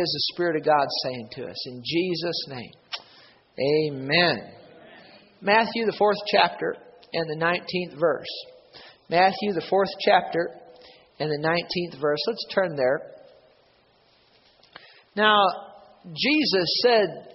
[0.00, 1.66] is the Spirit of God saying to us?
[1.66, 2.72] In Jesus' name.
[3.90, 4.52] Amen.
[5.40, 6.76] Matthew, the fourth chapter,
[7.12, 8.28] and the 19th verse.
[9.10, 10.50] Matthew, the fourth chapter,
[11.18, 12.18] and the 19th verse.
[12.28, 13.00] Let's turn there.
[15.16, 15.42] Now,
[16.04, 17.34] Jesus said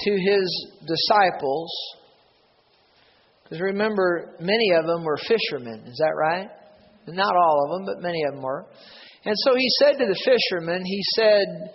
[0.00, 1.72] to his disciples,
[3.44, 6.50] because remember, many of them were fishermen, is that right?
[7.08, 8.66] Not all of them, but many of them were.
[9.24, 11.74] And so he said to the fishermen, he said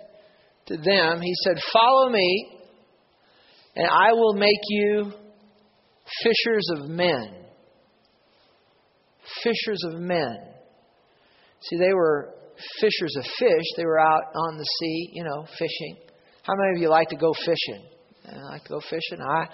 [0.66, 2.48] to them, he said, Follow me,
[3.76, 5.12] and I will make you
[6.22, 7.44] fishers of men.
[9.42, 10.36] Fishers of men.
[11.60, 12.34] See, they were
[12.80, 13.64] fishers of fish.
[13.76, 15.96] They were out on the sea, you know, fishing.
[16.42, 17.86] How many of you like to go fishing?
[18.28, 19.20] I like to go fishing.
[19.20, 19.46] I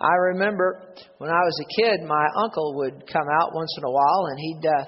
[0.00, 3.90] I remember when I was a kid, my uncle would come out once in a
[3.90, 4.84] while, and he'd uh,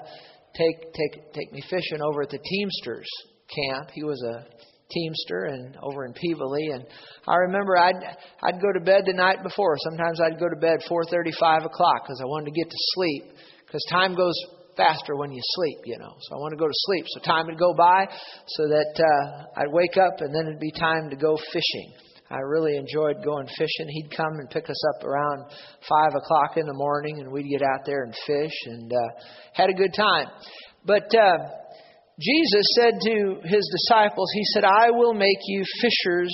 [0.55, 3.07] take take take me fishing over at the Teamsters
[3.47, 3.89] camp.
[3.93, 4.45] He was a
[4.91, 6.85] Teamster and over in Pevely, and
[7.27, 7.95] I remember I'd
[8.43, 9.75] I'd go to bed the night before.
[9.89, 13.23] Sometimes I'd go to bed 4:30, 5 o'clock because I wanted to get to sleep.
[13.65, 14.35] Because time goes
[14.75, 16.13] faster when you sleep, you know.
[16.19, 17.05] So I want to go to sleep.
[17.07, 18.05] So time would go by,
[18.47, 22.10] so that uh, I'd wake up, and then it'd be time to go fishing.
[22.31, 23.87] I really enjoyed going fishing.
[23.89, 25.51] He'd come and pick us up around
[25.87, 29.19] five o'clock in the morning, and we'd get out there and fish, and uh,
[29.53, 30.27] had a good time.
[30.85, 31.37] But uh,
[32.19, 36.33] Jesus said to his disciples, He said, "I will make you fishers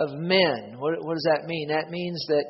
[0.00, 1.68] of men." What, what does that mean?
[1.68, 2.44] That means that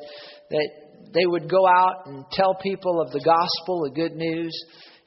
[0.49, 0.69] that
[1.13, 4.53] they would go out and tell people of the gospel, the good news,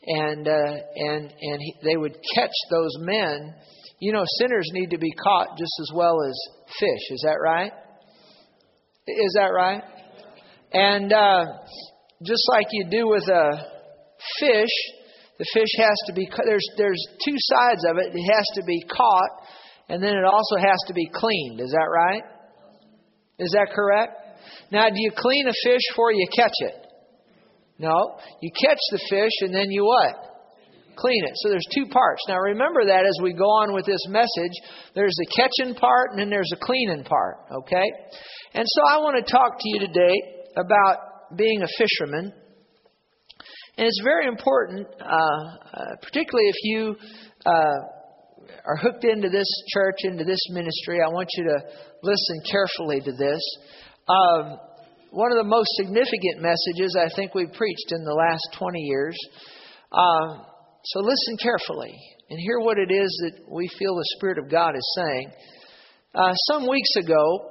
[0.07, 3.55] and uh, and and he, they would catch those men.
[3.99, 7.05] You know, sinners need to be caught just as well as fish.
[7.11, 7.73] Is that right?
[9.07, 9.83] Is that right?
[10.73, 11.45] And uh,
[12.23, 13.51] just like you do with a
[14.39, 14.75] fish,
[15.39, 18.15] the fish has to be there's there's two sides of it.
[18.15, 19.47] It has to be caught,
[19.89, 21.61] and then it also has to be cleaned.
[21.61, 22.23] Is that right?
[23.39, 24.13] Is that correct?
[24.71, 26.87] Now, do you clean a fish before you catch it?
[27.79, 28.19] No.
[28.43, 30.30] You catch the fish and then you what?
[31.01, 31.33] Clean it.
[31.37, 32.21] So there's two parts.
[32.29, 34.53] Now remember that as we go on with this message,
[34.95, 37.39] there's the catching part and then there's the cleaning part.
[37.65, 37.89] Okay?
[38.53, 40.15] And so I want to talk to you today
[40.57, 42.33] about being a fisherman.
[43.79, 46.97] And it's very important, uh, uh, particularly if you
[47.47, 47.79] uh,
[48.67, 50.99] are hooked into this church, into this ministry.
[51.03, 51.59] I want you to
[52.03, 53.41] listen carefully to this.
[54.07, 54.59] Um,
[55.13, 59.17] one of the most significant messages I think we've preached in the last 20 years.
[59.91, 60.50] Uh,
[60.85, 61.95] so listen carefully
[62.31, 65.33] and hear what it is that we feel the Spirit of God is saying.
[66.15, 67.47] Uh, some weeks ago,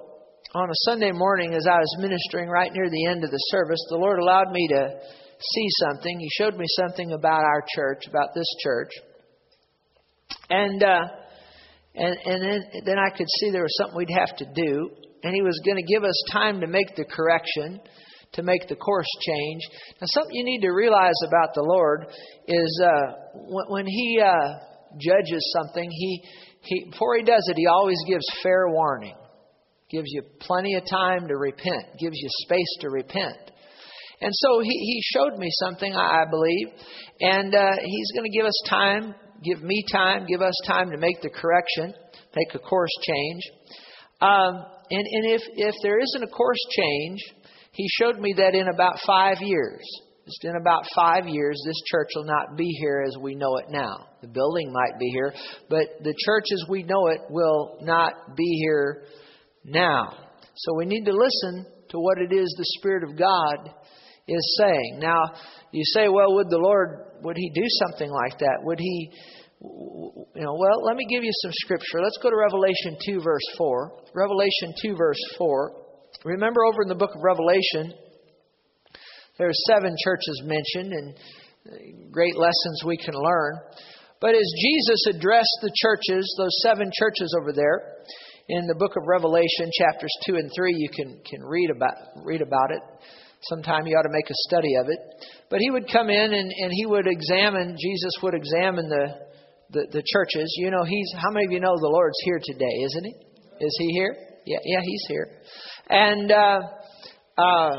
[0.55, 3.79] on a Sunday morning, as I was ministering right near the end of the service,
[3.89, 4.99] the Lord allowed me to
[5.39, 6.19] see something.
[6.19, 8.91] He showed me something about our church, about this church.
[10.49, 11.05] And uh,
[11.95, 14.89] and and then, then I could see there was something we'd have to do
[15.23, 17.79] and He was going to give us time to make the correction,
[18.33, 19.61] to make the course change.
[19.99, 22.07] Now, something you need to realize about the Lord
[22.47, 24.53] is uh, when, when He uh,
[24.99, 26.23] judges something, he,
[26.61, 29.15] he before He does it, He always gives fair warning,
[29.89, 33.51] gives you plenty of time to repent, gives you space to repent.
[34.21, 36.67] And so he, he showed me something, I, I believe,
[37.21, 40.97] and uh, he's going to give us time, give me time, give us time to
[40.97, 41.93] make the correction,
[42.35, 43.43] make a course change.
[44.21, 47.19] Um, and, and if, if there isn't a course change,
[47.71, 49.81] he showed me that in about five years,
[50.25, 53.65] just in about five years, this church will not be here as we know it
[53.69, 54.07] now.
[54.21, 55.33] The building might be here,
[55.69, 59.03] but the church as we know it will not be here
[59.63, 60.13] now.
[60.55, 63.73] So we need to listen to what it is the Spirit of God
[64.27, 64.99] is saying.
[64.99, 65.33] Now,
[65.71, 68.59] you say, well, would the Lord, would He do something like that?
[68.63, 69.11] Would He
[69.61, 71.99] you know, well, let me give you some scripture.
[72.01, 73.91] Let's go to Revelation 2, verse 4.
[74.13, 75.78] Revelation 2, verse 4.
[76.25, 77.93] Remember, over in the book of Revelation,
[79.37, 83.53] there are seven churches mentioned and uh, great lessons we can learn.
[84.19, 88.03] But as Jesus addressed the churches, those seven churches over there,
[88.49, 91.93] in the book of Revelation, chapters 2 and 3, you can, can read, about,
[92.25, 92.81] read about it.
[93.43, 94.99] Sometime you ought to make a study of it.
[95.49, 99.05] But he would come in and, and he would examine, Jesus would examine the,
[99.69, 100.51] the, the churches.
[100.57, 103.13] You know, he's how many of you know the Lord's here today, isn't he?
[103.63, 104.28] Is he here?
[104.45, 105.27] Yeah, yeah, he's here.
[105.89, 106.59] And uh,
[107.37, 107.71] uh,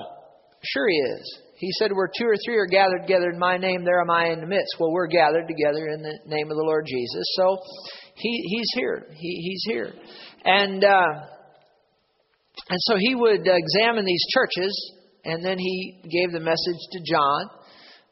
[0.65, 1.39] sure he is.
[1.59, 4.29] He said, Where two or three are gathered together in my name, there am I
[4.29, 4.77] in the midst.
[4.79, 7.25] Well, we're gathered together in the name of the Lord Jesus.
[7.37, 7.59] So
[8.15, 9.07] he, he's here.
[9.15, 9.93] He, he's here.
[10.45, 11.13] And, uh,
[12.69, 14.93] and so he would examine these churches,
[15.25, 17.60] and then he gave the message to John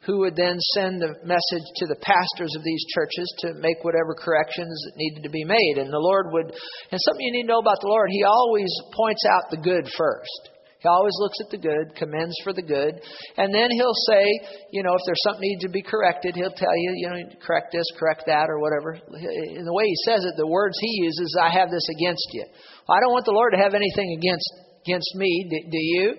[0.08, 4.16] who would then send the message to the pastors of these churches to make whatever
[4.16, 5.76] corrections that needed to be made.
[5.76, 8.72] And the Lord would, and something you need to know about the Lord, He always
[8.96, 10.56] points out the good first.
[10.80, 13.02] He always looks at the good, commends for the good,
[13.36, 14.24] and then he'll say,
[14.70, 17.74] you know, if there's something needs to be corrected, he'll tell you, you know, correct
[17.74, 18.94] this, correct that, or whatever.
[18.94, 22.46] In the way he says it, the words he uses, I have this against you.
[22.88, 24.48] I don't want the Lord to have anything against
[24.86, 25.50] against me.
[25.50, 26.14] Do, do you?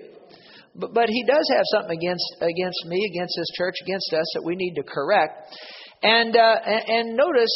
[0.74, 4.42] But, but he does have something against against me, against his church, against us that
[4.44, 5.54] we need to correct.
[6.02, 7.54] And uh, and, and notice.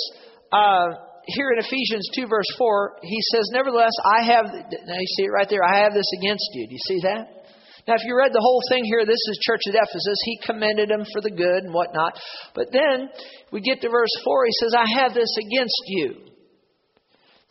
[0.53, 5.25] Uh, here in Ephesians 2, verse 4, he says, Nevertheless, I have, now you see
[5.25, 6.69] it right there, I have this against you.
[6.69, 7.45] Do you see that?
[7.87, 10.17] Now, if you read the whole thing here, this is church at Ephesus.
[10.25, 12.19] He commended them for the good and whatnot.
[12.55, 13.09] But then
[13.53, 16.15] we get to verse 4, he says, I have this against you,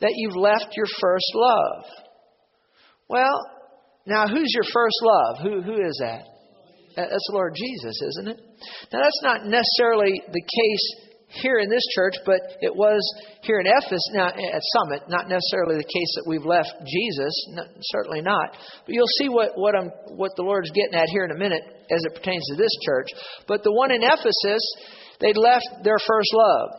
[0.02, 1.86] that you've left your first love.
[3.08, 3.53] Well,
[4.06, 5.36] now who's your first love?
[5.44, 6.24] Who, who is that?
[6.96, 8.40] That's the Lord Jesus, isn't it?
[8.92, 11.04] Now, that's not necessarily the case
[11.42, 13.02] here in this church, but it was
[13.42, 17.64] here in Ephesus, now at Summit, not necessarily the case that we've left Jesus, no,
[17.98, 18.54] certainly not.
[18.86, 21.64] But you'll see what, what, I'm, what the Lord's getting at here in a minute
[21.90, 23.10] as it pertains to this church.
[23.48, 24.62] But the one in Ephesus,
[25.20, 26.70] they'd left their first love.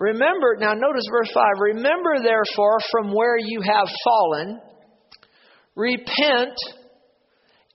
[0.00, 1.44] Remember, now notice verse 5
[1.76, 4.58] Remember therefore from where you have fallen,
[5.80, 6.56] repent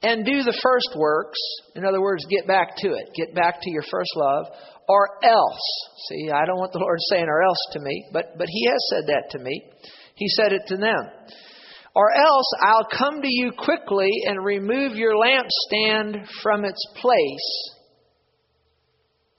[0.02, 1.40] and do the first works.
[1.76, 3.10] In other words, get back to it.
[3.16, 4.46] Get back to your first love
[4.88, 5.66] or else.
[6.08, 8.86] See, I don't want the Lord saying or else to me, but, but He has
[8.90, 9.64] said that to me.
[10.16, 11.10] He said it to them.
[11.96, 17.72] Or else I'll come to you quickly and remove your lampstand from its place.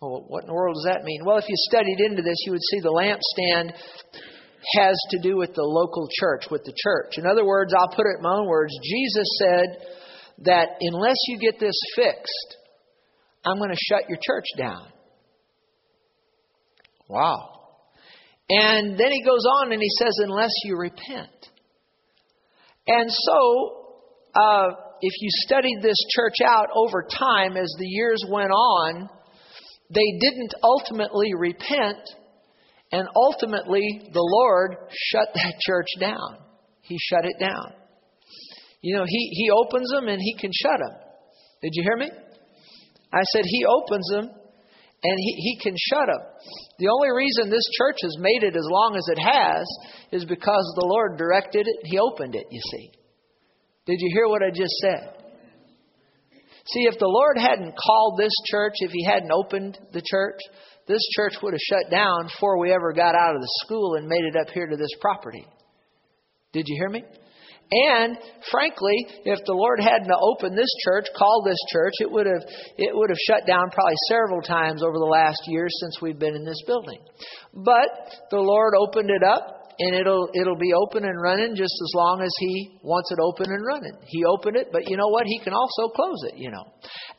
[0.00, 1.22] Well, what in the world does that mean?
[1.24, 3.72] Well, if you studied into this, you would see the lampstand
[4.74, 7.18] has to do with the local church, with the church.
[7.18, 9.78] In other words, I'll put it in my own words Jesus said
[10.44, 12.56] that unless you get this fixed,
[13.44, 14.88] I'm going to shut your church down.
[17.08, 17.50] Wow.
[18.48, 21.30] And then he goes on and he says, unless you repent.
[22.86, 23.98] And so,
[24.34, 24.68] uh,
[25.00, 29.08] if you studied this church out over time as the years went on,
[29.90, 31.98] they didn't ultimately repent,
[32.92, 36.38] and ultimately the Lord shut that church down.
[36.82, 37.72] He shut it down.
[38.80, 40.96] You know, He, he opens them and He can shut them.
[41.62, 42.10] Did you hear me?
[43.12, 44.30] I said He opens them
[45.02, 46.22] and he, he can shut them.
[46.78, 49.64] The only reason this church has made it as long as it has
[50.12, 52.90] is because the Lord directed it, He opened it, you see.
[53.86, 55.12] Did you hear what I just said?
[56.66, 60.40] See, if the Lord hadn't called this church, if He hadn't opened the church,
[60.86, 64.06] this church would have shut down before we ever got out of the school and
[64.06, 65.46] made it up here to this property.
[66.52, 67.02] Did you hear me?
[67.70, 68.16] And
[68.50, 68.94] frankly,
[69.24, 72.42] if the Lord hadn't opened this church, called this church, it would have
[72.78, 76.36] it would have shut down probably several times over the last years since we've been
[76.36, 77.00] in this building.
[77.52, 77.90] But
[78.30, 82.22] the Lord opened it up and it'll it'll be open and running just as long
[82.22, 83.98] as he wants it open and running.
[84.06, 85.26] He opened it, but you know what?
[85.26, 86.64] He can also close it, you know.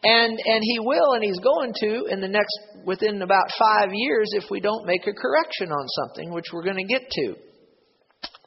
[0.04, 4.32] And and he will and he's going to in the next within about 5 years
[4.34, 7.36] if we don't make a correction on something, which we're going to get to.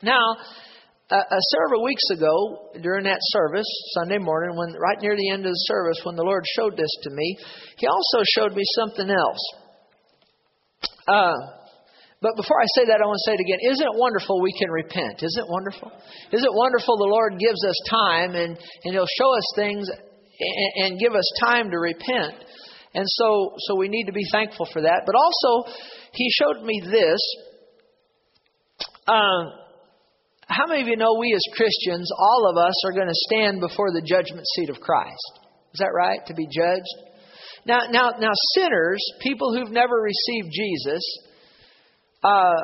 [0.03, 0.35] Now,
[1.11, 3.67] uh, several weeks ago, during that service,
[3.99, 6.91] Sunday morning, when right near the end of the service, when the Lord showed this
[7.03, 7.37] to me,
[7.77, 9.43] He also showed me something else.
[11.07, 11.35] Uh,
[12.23, 13.59] but before I say that, I want to say it again.
[13.73, 15.23] Isn't it wonderful we can repent?
[15.23, 15.91] Isn't it wonderful?
[16.33, 20.71] Isn't it wonderful the Lord gives us time and, and He'll show us things and,
[20.85, 22.45] and give us time to repent?
[22.95, 25.03] And so, so we need to be thankful for that.
[25.07, 25.73] But also,
[26.13, 27.21] He showed me this.
[29.07, 29.61] Uh,
[30.47, 33.61] how many of you know we as Christians, all of us, are going to stand
[33.61, 35.41] before the judgment seat of Christ?
[35.73, 36.27] Is that right?
[36.27, 37.11] To be judged?
[37.65, 41.03] Now, now, now, sinners, people who've never received Jesus,
[42.25, 42.55] uh,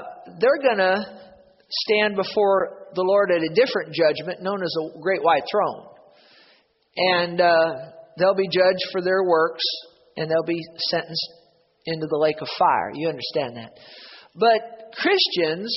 [0.40, 1.20] they're going to
[1.70, 5.86] stand before the Lord at a different judgment known as a great white throne.
[6.96, 9.62] And uh, they'll be judged for their works
[10.16, 11.28] and they'll be sentenced
[11.86, 12.90] into the lake of fire.
[12.94, 13.72] You understand that?
[14.34, 15.72] But Christians,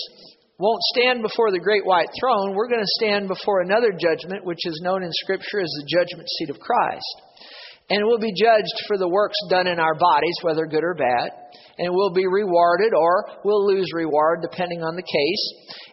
[0.59, 2.53] won't stand before the great white throne.
[2.53, 6.27] We're going to stand before another judgment, which is known in Scripture as the judgment
[6.37, 7.15] seat of Christ.
[7.89, 11.33] And we'll be judged for the works done in our bodies, whether good or bad.
[11.79, 15.43] And we'll be rewarded or we'll lose reward, depending on the case.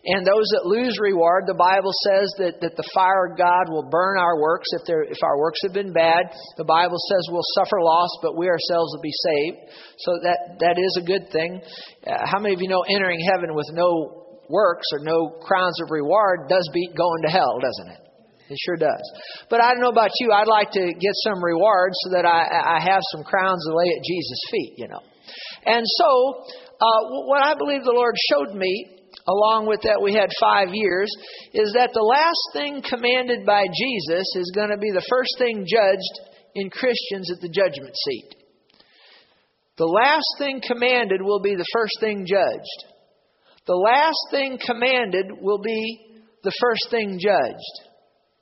[0.05, 3.89] And those that lose reward, the Bible says that, that the fire of God will
[3.89, 6.37] burn our works if, if our works have been bad.
[6.59, 9.73] The Bible says we'll suffer loss, but we ourselves will be saved.
[10.05, 11.63] So that, that is a good thing.
[12.05, 15.91] Uh, how many of you know entering heaven with no works or no crowns of
[15.91, 18.06] reward does beat going to hell, doesn't it?
[18.49, 19.03] It sure does.
[19.51, 20.31] But I don't know about you.
[20.33, 23.89] I'd like to get some reward so that I, I have some crowns to lay
[23.91, 25.03] at Jesus' feet, you know.
[25.67, 26.45] And so,
[26.81, 28.87] uh, what I believe the Lord showed me,
[29.27, 31.11] along with that we had five years,
[31.53, 35.67] is that the last thing commanded by Jesus is going to be the first thing
[35.67, 38.37] judged in Christians at the judgment seat.
[39.77, 42.93] The last thing commanded will be the first thing judged.
[43.67, 47.86] The last thing commanded will be the first thing judged.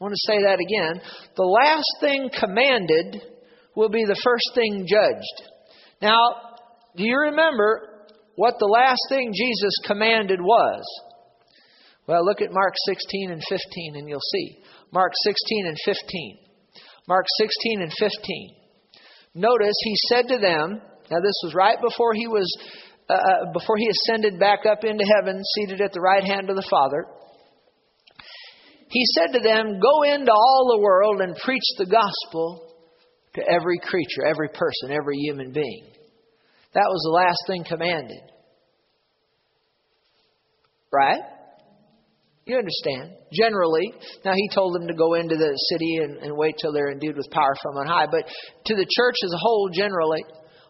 [0.00, 1.00] I want to say that again.
[1.36, 3.22] The last thing commanded
[3.76, 5.50] will be the first thing judged.
[6.02, 6.18] Now,
[6.96, 10.82] do you remember what the last thing Jesus commanded was?
[12.06, 14.58] Well, look at Mark 16 and 15 and you'll see.
[14.92, 16.38] Mark 16 and 15.
[17.08, 18.56] Mark 16 and 15.
[19.34, 22.46] Notice he said to them, now this was right before he was
[23.08, 26.56] uh, uh, before he ascended back up into heaven, seated at the right hand of
[26.56, 27.04] the Father.
[28.94, 32.64] He said to them, Go into all the world and preach the gospel
[33.34, 35.84] to every creature, every person, every human being.
[36.74, 38.22] That was the last thing commanded.
[40.92, 41.22] Right?
[42.46, 43.16] You understand.
[43.32, 46.92] Generally, now he told them to go into the city and, and wait till they're
[46.92, 48.06] endued with power from on high.
[48.06, 48.28] But
[48.66, 50.22] to the church as a whole, generally,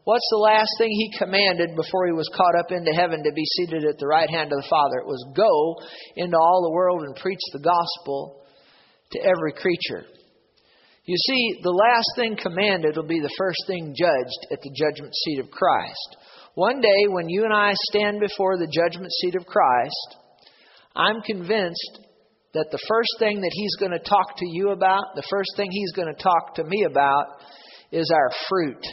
[0.05, 3.45] what's the last thing he commanded before he was caught up into heaven to be
[3.45, 4.99] seated at the right hand of the Father?
[4.99, 5.77] It was go
[6.17, 8.41] into all the world and preach the gospel
[9.13, 10.07] to every creature.
[11.05, 15.15] You see, the last thing commanded will be the first thing judged at the judgment
[15.15, 16.17] seat of Christ.
[16.55, 20.17] One day, when you and I stand before the judgment seat of Christ,
[20.97, 21.99] I'm convinced
[22.55, 25.69] that the first thing that He's going to talk to you about, the first thing
[25.71, 27.27] He's going to talk to me about,
[27.93, 28.87] is our fruit.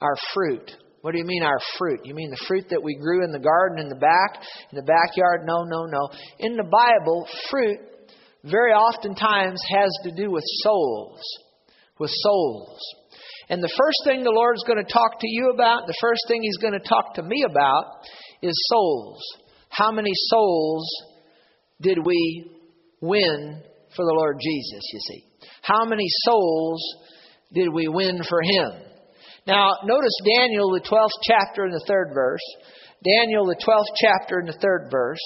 [0.00, 0.70] Our fruit.
[1.02, 2.00] What do you mean, our fruit?
[2.04, 4.82] You mean the fruit that we grew in the garden in the back, in the
[4.82, 5.42] backyard?
[5.44, 6.10] No, no, no.
[6.38, 7.78] In the Bible, fruit
[8.44, 11.20] very oftentimes has to do with souls.
[11.98, 12.78] With souls.
[13.48, 16.42] And the first thing the Lord's going to talk to you about, the first thing
[16.42, 17.84] He's going to talk to me about,
[18.42, 19.20] is souls.
[19.68, 20.86] How many souls
[21.80, 22.50] did we
[23.00, 23.62] win
[23.96, 25.24] for the Lord Jesus, you see?
[25.62, 26.82] How many souls
[27.52, 28.89] did we win for Him?
[29.50, 32.46] Now, notice Daniel, the 12th chapter in the third verse.
[33.02, 35.18] Daniel, the 12th chapter in the third verse.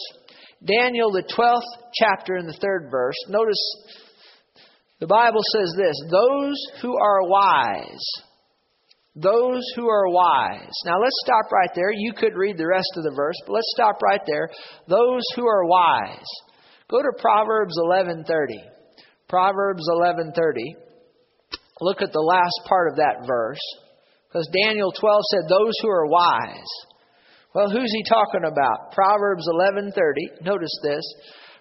[0.65, 3.17] Daniel, the 12th chapter in the third verse.
[3.29, 3.61] Notice
[4.99, 8.07] the Bible says this Those who are wise,
[9.15, 10.73] those who are wise.
[10.87, 11.93] Now let's stop right there.
[11.93, 14.49] You could read the rest of the verse, but let's stop right there.
[14.89, 16.25] Those who are wise.
[16.89, 18.25] Go to Proverbs 11:30.
[19.29, 20.77] Proverbs 11:30.
[21.83, 23.61] Look at the last part of that verse.
[24.35, 26.73] Because Daniel 12 said those who are wise.
[27.55, 28.91] Well, who's he talking about?
[28.91, 30.43] Proverbs 11:30.
[30.43, 31.05] Notice this.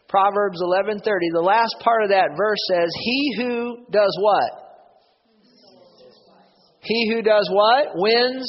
[0.09, 1.29] Proverbs 11:30.
[1.33, 4.51] The last part of that verse says, "He who does what?
[6.81, 7.89] He who does what?
[7.93, 8.43] Wins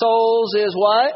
[0.00, 1.14] souls is what?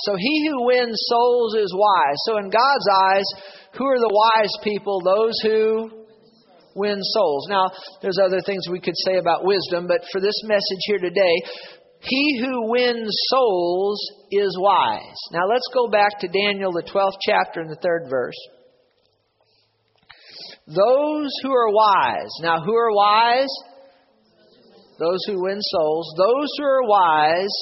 [0.00, 2.16] So he who wins souls is wise.
[2.26, 3.24] So in God's eyes,
[3.72, 5.00] who are the wise people?
[5.00, 6.03] Those who
[6.74, 7.46] win souls.
[7.48, 7.66] Now,
[8.02, 11.36] there's other things we could say about wisdom, but for this message here today,
[12.00, 13.98] he who wins souls
[14.30, 15.16] is wise.
[15.32, 18.36] Now let's go back to Daniel, the 12th chapter, and the third verse.
[20.66, 22.30] Those who are wise.
[22.40, 23.48] Now, who are wise?
[24.98, 26.14] Those who win souls.
[26.16, 27.56] Those who are wise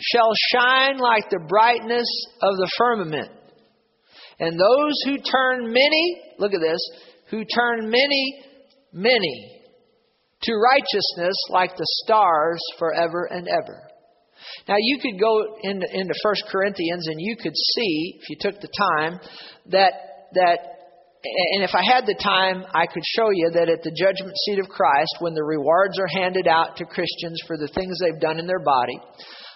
[0.00, 2.08] shall shine like the brightness
[2.42, 3.30] of the firmament.
[4.40, 6.80] And those who turn many, look at this,
[7.32, 8.44] who turn many,
[8.92, 9.62] many
[10.42, 13.88] to righteousness like the stars forever and ever.
[14.68, 18.60] Now you could go into, into 1 Corinthians and you could see, if you took
[18.60, 19.18] the time,
[19.70, 19.92] that
[20.34, 20.58] that
[21.24, 24.58] and if I had the time, I could show you that at the judgment seat
[24.58, 28.40] of Christ, when the rewards are handed out to Christians for the things they've done
[28.40, 28.98] in their body,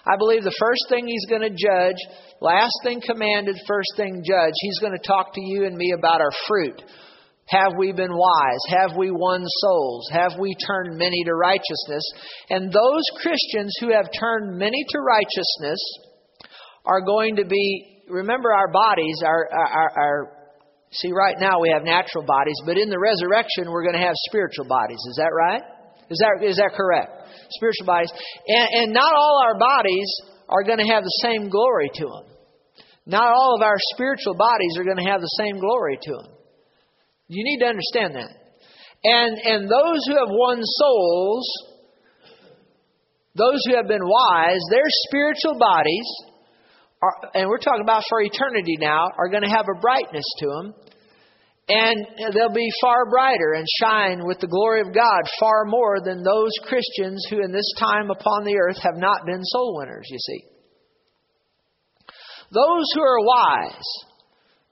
[0.07, 1.99] I believe the first thing he's going to judge,
[2.39, 6.21] last thing commanded, first thing judge, he's going to talk to you and me about
[6.21, 6.81] our fruit.
[7.47, 8.59] Have we been wise?
[8.69, 10.09] Have we won souls?
[10.11, 12.03] Have we turned many to righteousness?
[12.49, 15.79] And those Christians who have turned many to righteousness
[16.85, 20.31] are going to be, remember our bodies, our, our,
[20.91, 24.15] see, right now we have natural bodies, but in the resurrection we're going to have
[24.27, 24.99] spiritual bodies.
[25.09, 25.63] Is that right?
[26.09, 27.31] Is that, is that correct?
[27.51, 28.11] Spiritual bodies.
[28.47, 30.07] And, and not all our bodies
[30.49, 32.35] are going to have the same glory to them.
[33.05, 36.36] Not all of our spiritual bodies are going to have the same glory to them.
[37.27, 38.31] You need to understand that.
[39.03, 41.45] And, and those who have won souls,
[43.35, 46.07] those who have been wise, their spiritual bodies,
[47.01, 50.47] are, and we're talking about for eternity now, are going to have a brightness to
[50.47, 50.73] them.
[51.69, 56.23] And they'll be far brighter and shine with the glory of God far more than
[56.23, 60.17] those Christians who in this time upon the earth have not been soul winners, you
[60.17, 60.43] see.
[62.51, 63.83] Those who are wise,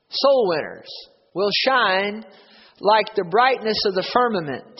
[0.10, 0.88] soul winners,
[1.34, 2.24] will shine
[2.80, 4.80] like the brightness of the firmament.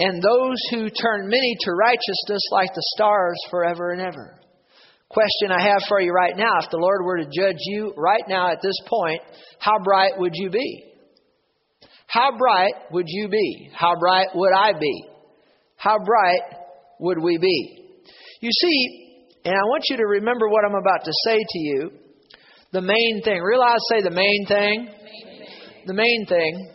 [0.00, 4.38] And those who turn many to righteousness like the stars forever and ever.
[5.08, 8.22] Question I have for you right now if the Lord were to judge you right
[8.28, 9.20] now at this point,
[9.58, 10.84] how bright would you be?
[12.06, 13.70] How bright would you be?
[13.74, 15.08] How bright would I be?
[15.76, 16.60] How bright
[17.00, 17.84] would we be?
[18.40, 21.90] You see, and I want you to remember what I'm about to say to you.
[22.72, 23.40] The main thing.
[23.40, 24.88] Realize, say the main thing.
[25.88, 26.70] The main thing.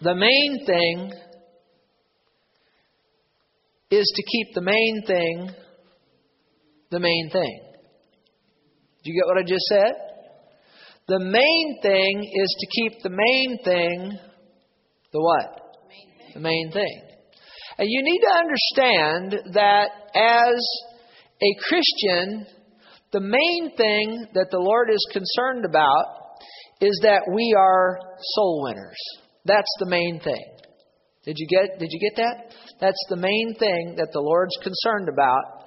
[0.00, 1.12] The main thing
[3.90, 5.50] is to keep the main thing
[6.90, 7.60] the main thing.
[9.04, 9.92] Do you get what I just said?
[11.06, 14.18] The main thing is to keep the main thing
[15.12, 15.76] the what?
[15.86, 17.02] Main the main thing.
[17.76, 20.66] And you need to understand that as
[21.42, 22.46] a Christian,
[23.12, 26.19] the main thing that the Lord is concerned about
[26.80, 27.98] is that we are
[28.34, 28.98] soul winners.
[29.44, 30.44] That's the main thing.
[31.24, 32.54] Did you get did you get that?
[32.80, 35.60] That's the main thing that the Lord's concerned about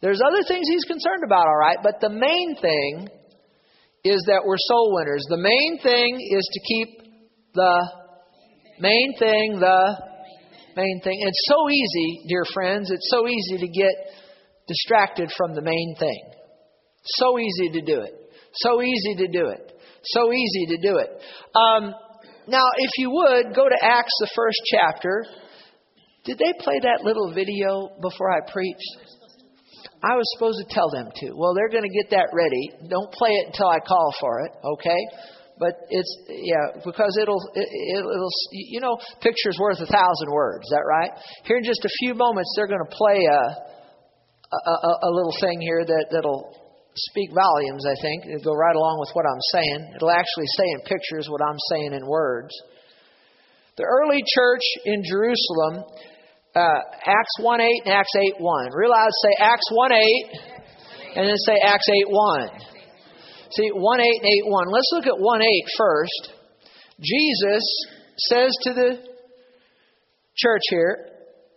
[0.00, 3.08] there's other things he's concerned about, all right, but the main thing
[4.02, 5.24] is that we're soul winners.
[5.28, 6.88] The main thing is to keep
[7.54, 7.90] the
[8.80, 9.96] main thing, the
[10.74, 11.18] main thing.
[11.20, 13.92] It's so easy, dear friends, it's so easy to get
[14.66, 16.22] distracted from the main thing.
[17.04, 18.14] So easy to do it.
[18.54, 19.69] So easy to do it.
[20.04, 21.10] So easy to do it.
[21.54, 21.94] Um,
[22.48, 25.24] now, if you would, go to Acts, the first chapter.
[26.24, 29.20] Did they play that little video before I preached?
[30.02, 31.32] I was supposed to tell them to.
[31.36, 32.88] Well, they're going to get that ready.
[32.88, 35.00] Don't play it until I call for it, okay?
[35.58, 40.64] But it's yeah, because it'll it, it'll you know, pictures worth a thousand words.
[40.64, 41.10] Is that right?
[41.44, 43.42] Here in just a few moments, they're going to play a
[44.50, 46.69] a, a, a little thing here that that'll
[47.08, 47.86] speak volumes.
[47.86, 49.94] I think it'll go right along with what I'm saying.
[49.96, 52.52] It'll actually say in pictures what I'm saying in words.
[53.76, 55.84] The early church in Jerusalem
[56.54, 58.70] uh, Acts 1 8 and Acts 8 1.
[58.74, 60.00] Realize, say Acts 1 8
[61.16, 62.48] and then say Acts 8 1.
[63.52, 64.68] See, 1 8 and 8 1.
[64.70, 66.32] Let's look at 1 8 first.
[67.00, 67.64] Jesus
[68.28, 68.98] says to the
[70.36, 71.08] church here,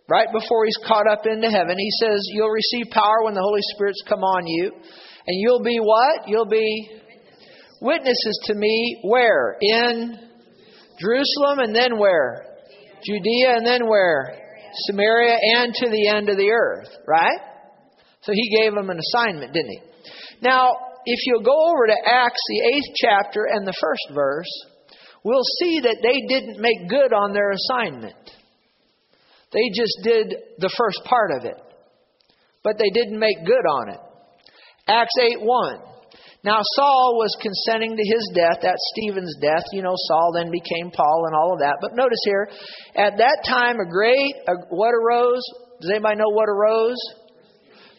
[0.08, 3.60] right before he's caught up into heaven, he says, You'll receive power when the Holy
[3.74, 4.72] Spirit's come on you.
[5.26, 6.28] And you'll be what?
[6.28, 6.90] You'll be
[7.80, 9.56] witnesses to me where?
[9.60, 10.18] In
[11.00, 12.46] Jerusalem and then where?
[13.04, 14.38] Judea and then where?
[14.90, 17.38] Samaria, and to the end of the earth, right?
[18.22, 19.80] So he gave them an assignment, didn't he?
[20.42, 20.72] Now,
[21.04, 24.50] if you'll go over to Acts, the eighth chapter and the first verse,
[25.22, 28.16] we'll see that they didn't make good on their assignment.
[29.52, 31.60] They just did the first part of it,
[32.64, 34.00] but they didn't make good on it.
[34.86, 35.78] Acts 8 1.
[36.44, 39.64] Now, Saul was consenting to his death, that's Stephen's death.
[39.72, 41.78] You know, Saul then became Paul and all of that.
[41.80, 42.50] But notice here,
[42.94, 45.40] at that time, a great, a, what arose?
[45.80, 47.00] Does anybody know what arose?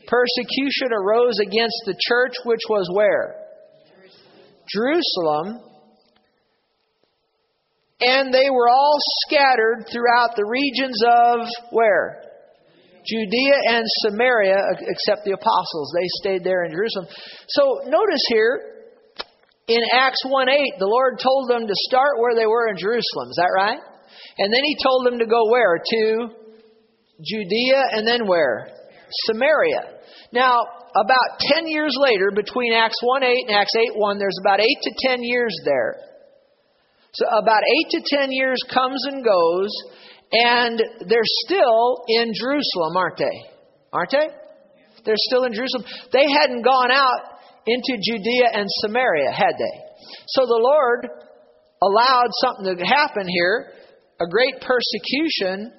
[0.07, 3.35] Persecution arose against the church, which was where?
[4.69, 5.61] Jerusalem.
[7.99, 12.24] And they were all scattered throughout the regions of where?
[13.05, 15.93] Judea and Samaria, except the apostles.
[15.93, 17.07] They stayed there in Jerusalem.
[17.47, 18.75] So notice here,
[19.67, 23.29] in Acts 1 8, the Lord told them to start where they were in Jerusalem.
[23.29, 23.79] Is that right?
[24.37, 25.77] And then He told them to go where?
[25.77, 26.29] To
[27.21, 28.69] Judea and then where?
[29.25, 30.01] Samaria.
[30.31, 30.65] Now,
[30.95, 34.67] about 10 years later, between Acts 1 8 and Acts 8 1, there's about 8
[34.67, 35.95] to 10 years there.
[37.13, 39.71] So about 8 to 10 years comes and goes,
[40.31, 43.37] and they're still in Jerusalem, aren't they?
[43.93, 44.27] Aren't they?
[45.05, 45.85] They're still in Jerusalem.
[46.11, 49.81] They hadn't gone out into Judea and Samaria, had they?
[50.27, 51.07] So the Lord
[51.81, 53.71] allowed something to happen here
[54.19, 55.73] a great persecution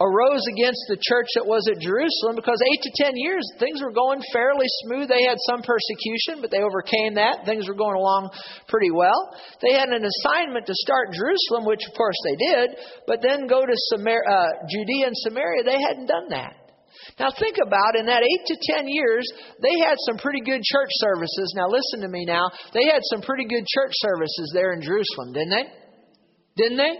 [0.00, 3.92] arose against the church that was at Jerusalem because eight to ten years things were
[3.92, 5.12] going fairly smooth.
[5.12, 7.44] They had some persecution, but they overcame that.
[7.44, 8.32] Things were going along
[8.64, 9.36] pretty well.
[9.60, 12.68] They had an assignment to start Jerusalem, which of course they did,
[13.04, 15.68] but then go to Samar- uh, Judea and Samaria.
[15.68, 16.56] They hadn't done that.
[17.20, 19.28] Now think about in that eight to ten years,
[19.60, 21.52] they had some pretty good church services.
[21.56, 22.48] Now listen to me now.
[22.72, 25.66] They had some pretty good church services there in Jerusalem, didn't they?
[26.56, 26.94] Didn't they?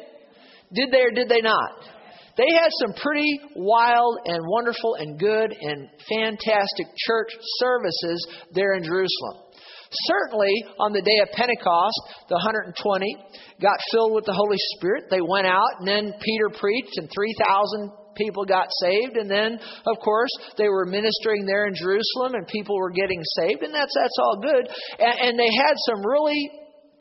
[0.73, 2.00] Did they or did they not?
[2.40, 7.29] They had some pretty wild and wonderful and good and fantastic church
[7.61, 9.44] services there in Jerusalem.
[10.09, 12.00] Certainly, on the day of Pentecost,
[12.31, 12.72] the 120
[13.61, 15.11] got filled with the Holy Spirit.
[15.11, 19.18] They went out, and then Peter preached, and 3,000 people got saved.
[19.18, 23.66] And then, of course, they were ministering there in Jerusalem, and people were getting saved,
[23.66, 24.64] and that's that's all good.
[24.96, 26.38] And, and they had some really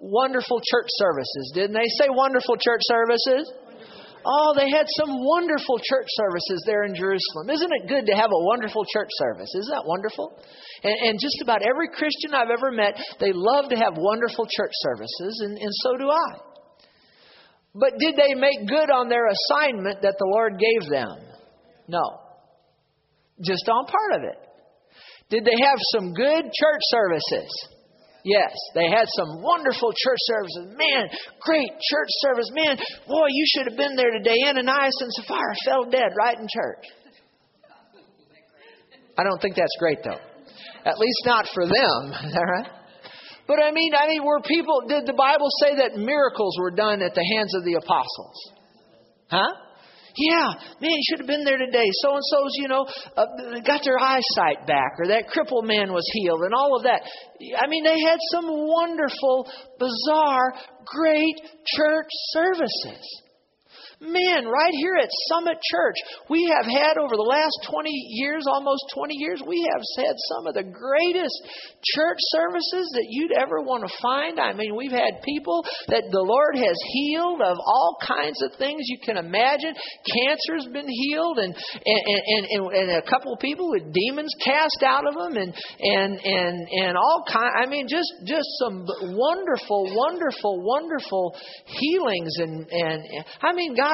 [0.02, 1.88] wonderful church services, didn't they?
[2.00, 3.52] Say wonderful church services.
[4.32, 7.50] Oh, they had some wonderful church services there in Jerusalem.
[7.50, 9.50] Isn't it good to have a wonderful church service?
[9.58, 10.38] Isn't that wonderful?
[10.84, 14.72] And, and just about every Christian I've ever met, they love to have wonderful church
[14.86, 16.40] services, and, and so do I.
[17.74, 21.18] But did they make good on their assignment that the Lord gave them?
[21.88, 22.22] No.
[23.42, 24.38] Just on part of it.
[25.32, 27.50] Did they have some good church services?
[28.30, 30.78] Yes, they had some wonderful church services.
[30.78, 31.10] Man,
[31.42, 32.50] great church service.
[32.54, 34.38] Man, boy, you should have been there today.
[34.46, 36.86] Ananias and Sapphira fell dead right in church.
[39.18, 40.22] I don't think that's great though.
[40.86, 42.76] At least not for them.
[43.50, 44.84] But I mean, I mean, were people?
[44.88, 48.52] Did the Bible say that miracles were done at the hands of the apostles?
[49.26, 49.56] Huh?
[50.16, 50.48] Yeah,
[50.82, 51.86] man, you should have been there today.
[52.02, 53.26] So and so's, you know, uh,
[53.66, 57.02] got their eyesight back, or that crippled man was healed, and all of that.
[57.58, 60.54] I mean, they had some wonderful, bizarre,
[60.86, 63.24] great church services.
[64.02, 65.96] Man, right here at Summit Church,
[66.30, 70.48] we have had over the last 20 years, almost 20 years, we have had some
[70.48, 71.36] of the greatest
[71.84, 74.40] church services that you'd ever want to find.
[74.40, 78.88] I mean, we've had people that the Lord has healed of all kinds of things
[78.88, 79.76] you can imagine.
[80.08, 84.80] Cancer's been healed, and and and, and, and a couple of people with demons cast
[84.80, 86.56] out of them, and and and
[86.88, 87.52] and all kind.
[87.52, 91.36] I mean, just just some wonderful, wonderful, wonderful
[91.68, 93.00] healings, and and
[93.44, 93.89] I mean, God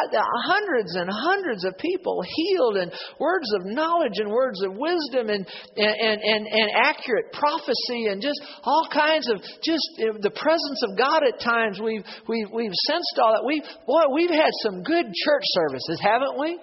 [0.45, 5.45] hundreds and hundreds of people healed and words of knowledge and words of wisdom and,
[5.77, 9.85] and, and, and accurate prophecy and just all kinds of just
[10.21, 11.79] the presence of God at times.
[11.83, 13.45] We've, we've, we've sensed all that.
[13.45, 16.59] We've, boy, we've had some good church services, haven't we?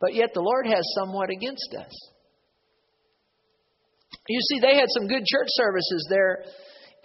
[0.00, 1.92] But yet the Lord has somewhat against us.
[4.28, 6.44] You see, they had some good church services there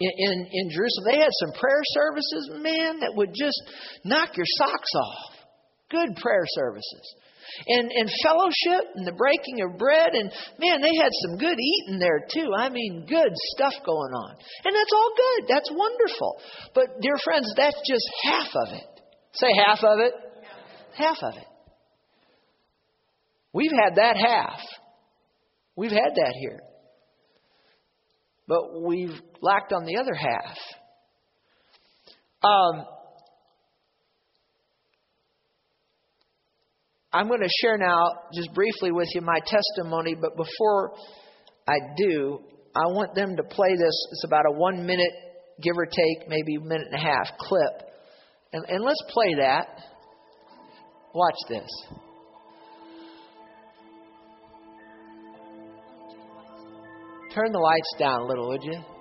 [0.00, 1.06] in, in, in Jerusalem.
[1.10, 3.60] They had some prayer services, man, that would just
[4.04, 5.36] knock your socks off.
[5.90, 7.14] Good prayer services.
[7.68, 10.14] And, and fellowship and the breaking of bread.
[10.14, 12.50] And man, they had some good eating there too.
[12.56, 14.34] I mean, good stuff going on.
[14.64, 15.48] And that's all good.
[15.48, 16.40] That's wonderful.
[16.74, 19.00] But, dear friends, that's just half of it.
[19.34, 20.12] Say half of it.
[20.96, 21.46] Half of it.
[23.52, 24.60] We've had that half.
[25.76, 26.60] We've had that here
[28.46, 30.56] but we've lacked on the other half.
[32.42, 32.84] Um,
[37.12, 40.94] I'm going to share now, just briefly with you, my testimony, but before
[41.66, 42.40] I do,
[42.74, 44.06] I want them to play this.
[44.10, 45.12] It's about a one minute,
[45.62, 47.88] give or take, maybe a minute and a half clip.
[48.52, 49.68] And, and let's play that.
[51.14, 51.68] Watch this.
[57.34, 58.93] Turn the lights down a little, would you?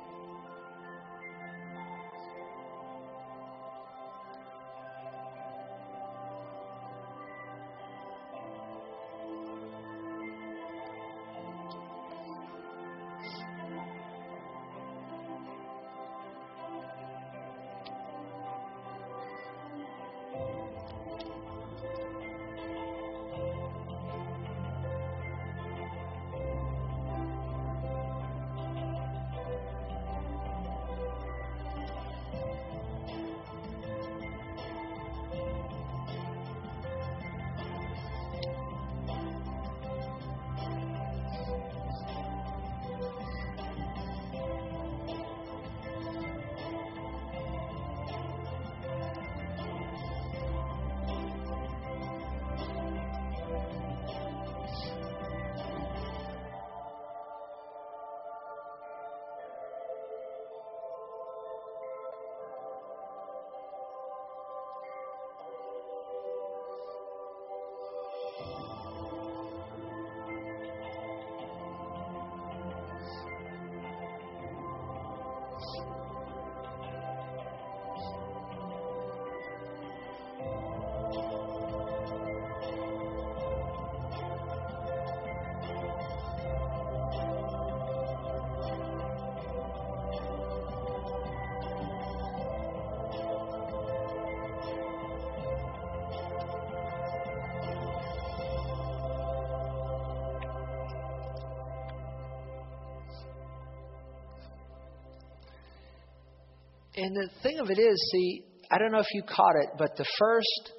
[106.95, 109.95] And the thing of it is, see, I don't know if you caught it, but
[109.97, 110.71] the first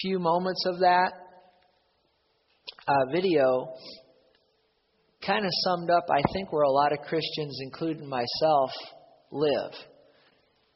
[0.00, 1.12] few moments of that
[2.86, 3.74] uh, video
[5.26, 8.70] kind of summed up, I think, where a lot of Christians, including myself,
[9.30, 9.72] live.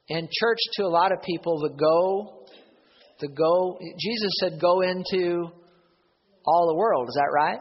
[0.08, 2.44] And church to a lot of people, the go,
[3.20, 5.50] the go, Jesus said, go into
[6.44, 7.08] all the world.
[7.08, 7.60] Is that right?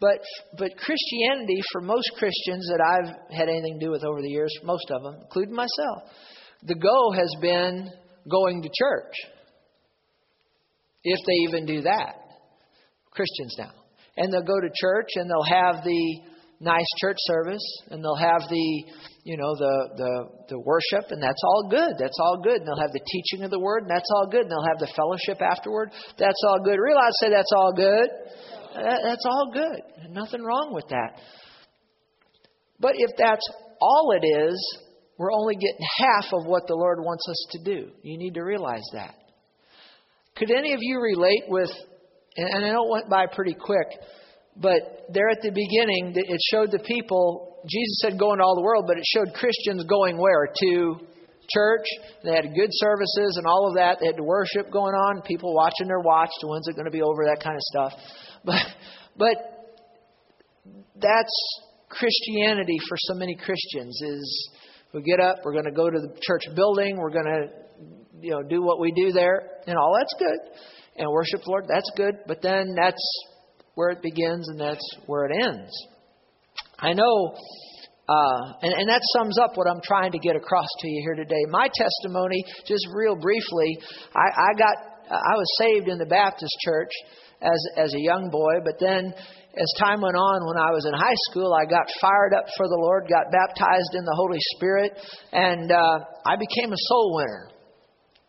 [0.00, 0.20] But
[0.56, 4.52] but Christianity for most Christians that I've had anything to do with over the years,
[4.62, 6.04] most of them, including myself,
[6.62, 7.90] the goal has been
[8.30, 9.14] going to church.
[11.02, 12.14] If they even do that.
[13.10, 13.72] Christians now.
[14.16, 16.20] And they'll go to church and they'll have the
[16.60, 18.84] nice church service and they'll have the
[19.22, 20.12] you know the the
[20.50, 23.50] the worship and that's all good that's all good and they'll have the teaching of
[23.50, 26.74] the word and that's all good and they'll have the fellowship afterward that's all good
[26.82, 28.10] realize say that's all good
[28.74, 31.20] Uh, that's all good nothing wrong with that
[32.80, 33.46] but if that's
[33.80, 34.78] all it is
[35.18, 38.42] we're only getting half of what the lord wants us to do you need to
[38.42, 39.14] realize that
[40.36, 41.70] could any of you relate with
[42.36, 43.88] and i know it went by pretty quick
[44.60, 48.66] but there at the beginning, it showed the people, Jesus said, go into all the
[48.66, 50.50] world, but it showed Christians going where?
[50.50, 50.98] To
[51.48, 51.86] church.
[52.24, 53.98] They had good services and all of that.
[54.00, 57.02] They had worship going on, people watching their watch, to when's it going to be
[57.02, 57.92] over, that kind of stuff.
[58.44, 58.62] But,
[59.16, 59.36] but
[61.00, 64.50] that's Christianity for so many Christians is
[64.92, 67.48] we get up, we're going to go to the church building, we're going to
[68.20, 70.60] you know do what we do there, and all that's good,
[70.96, 72.14] and worship the Lord, that's good.
[72.26, 73.02] But then that's
[73.74, 75.70] where it begins and that's where it ends.
[76.80, 77.34] I know,
[78.08, 81.14] uh, and, and that sums up what I'm trying to get across to you here
[81.14, 81.44] today.
[81.50, 83.78] My testimony, just real briefly,
[84.14, 84.76] I, I got,
[85.10, 86.90] I was saved in the Baptist church
[87.42, 89.12] as as a young boy, but then
[89.58, 92.68] as time went on, when I was in high school, I got fired up for
[92.68, 94.92] the Lord, got baptized in the Holy Spirit,
[95.32, 97.50] and uh, I became a soul winner.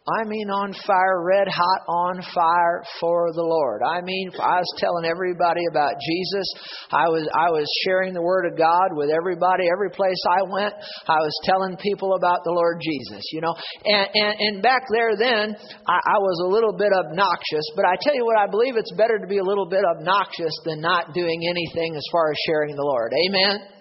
[0.10, 3.82] I mean, on fire, red hot on fire for the Lord.
[3.86, 6.48] I mean, I was telling everybody about Jesus.
[6.90, 9.70] I was I was sharing the Word of God with everybody.
[9.70, 10.74] Every place I went,
[11.06, 13.22] I was telling people about the Lord Jesus.
[13.32, 13.54] You know,
[13.86, 15.54] and and, and back there then,
[15.86, 17.66] I, I was a little bit obnoxious.
[17.76, 20.54] But I tell you what, I believe it's better to be a little bit obnoxious
[20.66, 23.14] than not doing anything as far as sharing the Lord.
[23.14, 23.79] Amen.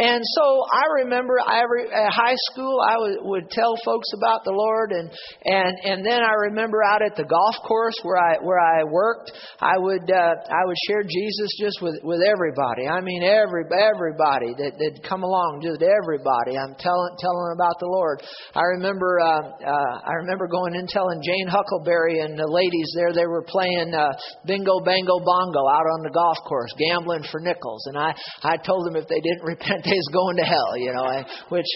[0.00, 4.56] And so I remember I, at high school, I would, would tell folks about the
[4.56, 5.12] Lord, and
[5.44, 9.36] and and then I remember out at the golf course where I where I worked,
[9.60, 12.88] I would uh, I would share Jesus just with with everybody.
[12.88, 16.56] I mean every everybody that that come along, just everybody.
[16.56, 18.24] I'm telling telling about the Lord.
[18.56, 23.12] I remember uh, uh, I remember going and telling Jane Huckleberry and the ladies there.
[23.12, 24.16] They were playing uh,
[24.48, 28.88] bingo, bango, bongo out on the golf course, gambling for nickels, and I I told
[28.88, 31.66] them if they didn't repent is going to hell, you know, I, which.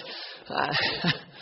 [0.49, 1.11] Uh,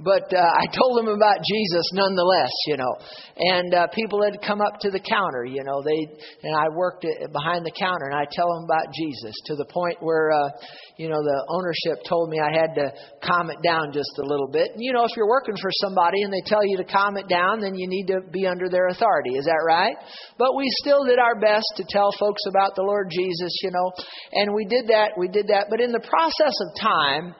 [0.00, 2.94] but uh, I told them about Jesus nonetheless, you know.
[3.38, 5.82] And uh, people had come up to the counter, you know.
[5.82, 6.06] They
[6.42, 9.98] and I worked behind the counter, and I tell them about Jesus to the point
[10.00, 10.48] where, uh,
[10.96, 12.92] you know, the ownership told me I had to
[13.24, 14.72] calm it down just a little bit.
[14.74, 17.28] And you know, if you're working for somebody and they tell you to calm it
[17.28, 19.36] down, then you need to be under their authority.
[19.36, 19.96] Is that right?
[20.38, 23.92] But we still did our best to tell folks about the Lord Jesus, you know.
[24.32, 25.12] And we did that.
[25.16, 25.66] We did that.
[25.70, 27.34] But in the process of time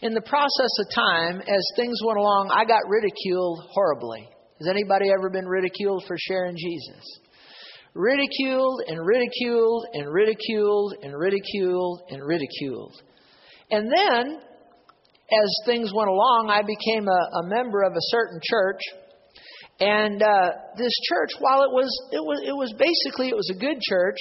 [0.00, 4.28] in the process of time, as things went along, I got ridiculed horribly.
[4.60, 7.20] Has anybody ever been ridiculed for sharing Jesus?
[7.94, 12.94] Ridiculed and ridiculed and ridiculed and ridiculed and ridiculed.
[13.70, 18.80] And then, as things went along, I became a, a member of a certain church.
[19.80, 23.58] And uh, this church, while it was, it was, it was basically it was a
[23.58, 24.18] good church,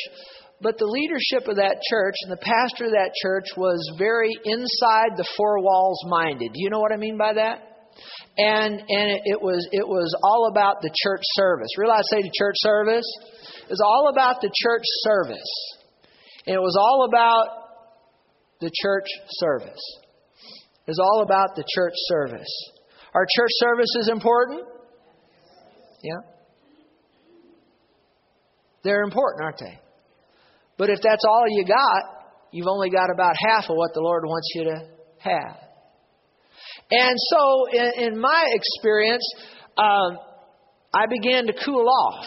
[0.62, 5.14] but the leadership of that church and the pastor of that church was very inside
[5.16, 6.52] the four walls minded.
[6.54, 7.62] Do you know what I mean by that?
[8.38, 11.70] And and it, was it was all about the church service.
[11.78, 13.06] Realize I say the church service?
[13.64, 15.52] It was all about the church service.
[16.46, 17.48] And it was all about
[18.62, 19.82] the church service.
[20.88, 22.72] It was all about the church service.
[23.14, 24.62] Our church service is important?
[26.04, 26.32] Yeah.
[28.84, 29.80] They're important, aren't they?
[30.78, 32.04] But if that's all you got,
[32.52, 34.88] you've only got about half of what the Lord wants you to
[35.20, 35.58] have.
[36.90, 39.24] And so, in, in my experience,
[39.78, 40.20] um,
[40.94, 42.26] I began to cool off.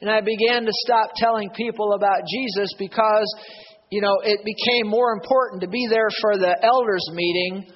[0.00, 3.26] And I began to stop telling people about Jesus because,
[3.90, 7.66] you know, it became more important to be there for the elders' meeting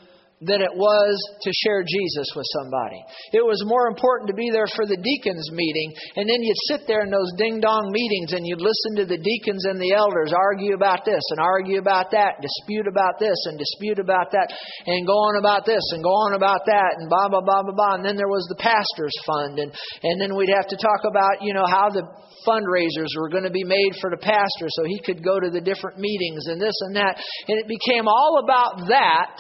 [0.43, 2.99] than it was to share Jesus with somebody.
[3.31, 6.83] It was more important to be there for the deacons' meeting, and then you'd sit
[6.91, 10.35] there in those ding dong meetings and you'd listen to the deacons and the elders
[10.35, 14.51] argue about this and argue about that, dispute about this and dispute about that,
[14.87, 17.75] and go on about this and go on about that, and blah, blah, blah, blah,
[17.75, 17.95] blah.
[17.95, 19.71] And then there was the pastor's fund, and,
[20.03, 22.03] and then we'd have to talk about, you know, how the
[22.43, 25.61] fundraisers were going to be made for the pastor so he could go to the
[25.61, 27.15] different meetings and this and that.
[27.47, 29.39] And it became all about that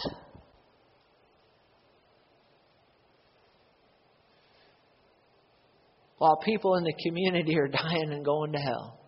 [6.22, 9.00] while people in the community are dying and going to hell.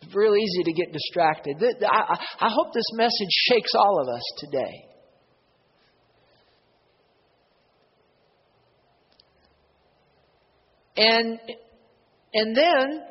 [0.00, 1.62] It's real easy to get distracted.
[1.62, 4.86] I, hope this message shakes all of us today.
[10.96, 11.38] And
[12.32, 13.02] and then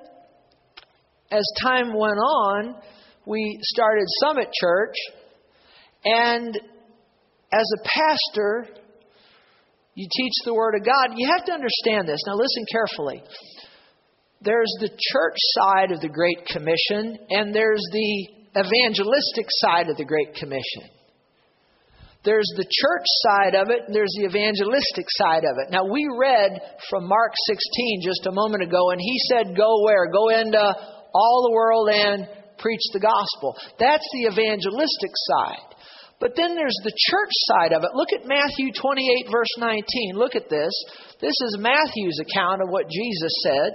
[1.29, 2.75] as time went on,
[3.27, 4.95] we started Summit Church
[6.05, 8.82] and as a pastor,
[9.95, 11.15] you teach the Word of God.
[11.15, 12.19] You have to understand this.
[12.25, 13.23] Now, listen carefully.
[14.41, 18.27] There's the church side of the Great Commission, and there's the
[18.57, 20.89] evangelistic side of the Great Commission.
[22.25, 25.71] There's the church side of it, and there's the evangelistic side of it.
[25.71, 30.07] Now, we read from Mark 16 just a moment ago, and he said, Go where?
[30.11, 30.63] Go into
[31.13, 32.27] all the world and
[32.57, 33.55] preach the gospel.
[33.77, 35.72] That's the evangelistic side.
[36.23, 37.91] But then there's the church side of it.
[37.99, 40.15] Look at Matthew 28, verse 19.
[40.15, 40.71] Look at this.
[41.19, 43.71] This is Matthew's account of what Jesus said.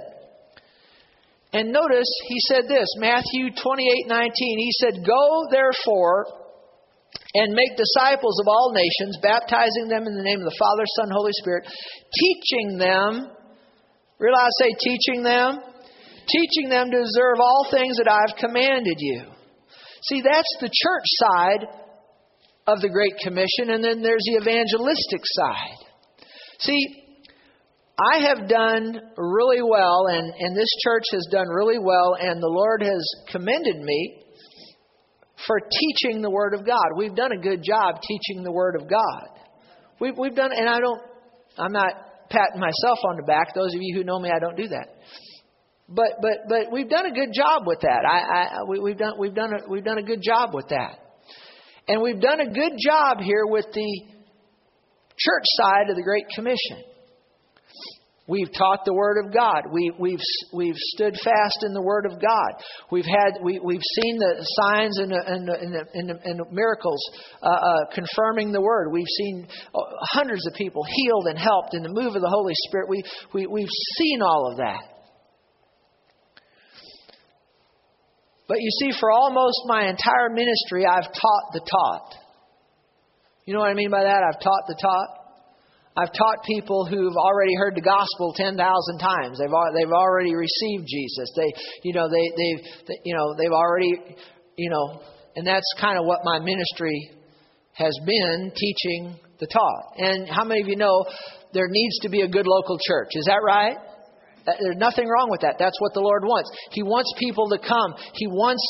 [1.53, 4.33] And notice he said this Matthew 28, 19.
[4.33, 6.25] He said, Go therefore
[7.37, 11.13] and make disciples of all nations, baptizing them in the name of the Father, Son,
[11.13, 11.69] Holy Spirit,
[12.17, 13.29] teaching them,
[14.17, 15.61] realize, say, teaching them,
[16.25, 19.21] teaching them to observe all things that I've commanded you.
[20.09, 21.88] See, that's the church side
[22.73, 25.79] of the Great Commission, and then there's the evangelistic side.
[26.59, 27.05] See,
[27.99, 32.47] I have done really well, and, and this church has done really well, and the
[32.47, 34.23] Lord has commended me
[35.47, 36.95] for teaching the Word of God.
[36.97, 39.27] We've done a good job teaching the Word of God.
[39.99, 41.01] We've, we've done, and I don't,
[41.57, 41.91] I'm not
[42.29, 43.53] patting myself on the back.
[43.53, 44.87] Those of you who know me, I don't do that.
[45.89, 48.05] But but but we've done a good job with that.
[48.05, 50.99] I, I we, we've done we've done a, we've done a good job with that.
[51.89, 54.01] And we've done a good job here with the
[55.17, 56.83] church side of the Great Commission.
[58.27, 59.63] We've taught the Word of God.
[59.73, 60.21] We, we've,
[60.53, 62.63] we've stood fast in the Word of God.
[62.91, 67.01] We've, had, we, we've seen the signs and and and and miracles
[67.41, 68.89] uh, uh, confirming the Word.
[68.93, 69.79] We've seen uh,
[70.11, 72.87] hundreds of people healed and helped in the move of the Holy Spirit.
[72.87, 74.98] We, we, we've seen all of that.
[78.49, 82.15] But you see, for almost my entire ministry, I've taught the taught.
[83.45, 84.21] You know what I mean by that?
[84.25, 85.09] I've taught the taught.
[85.95, 89.37] I've taught people who've already heard the gospel ten thousand times.
[89.37, 91.29] They've they've already received Jesus.
[91.35, 94.17] They you know they they've they, you know they've already
[94.57, 95.01] you know,
[95.35, 97.11] and that's kind of what my ministry
[97.73, 99.93] has been teaching the taught.
[99.97, 101.05] And how many of you know
[101.53, 103.09] there needs to be a good local church?
[103.13, 103.77] Is that right?
[104.47, 105.55] Uh, there's nothing wrong with that.
[105.59, 106.49] That's what the Lord wants.
[106.71, 107.93] He wants people to come.
[108.15, 108.63] He wants,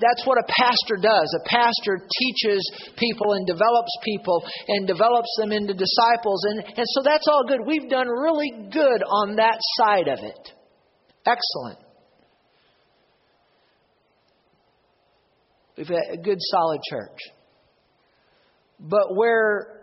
[0.00, 1.28] that's what a pastor does.
[1.40, 2.60] A pastor teaches
[2.96, 6.44] people and develops people and develops them into disciples.
[6.48, 7.60] And, and so that's all good.
[7.66, 10.42] We've done really good on that side of it.
[11.26, 11.78] Excellent.
[15.76, 17.18] We've had a good, solid church.
[18.80, 19.81] But where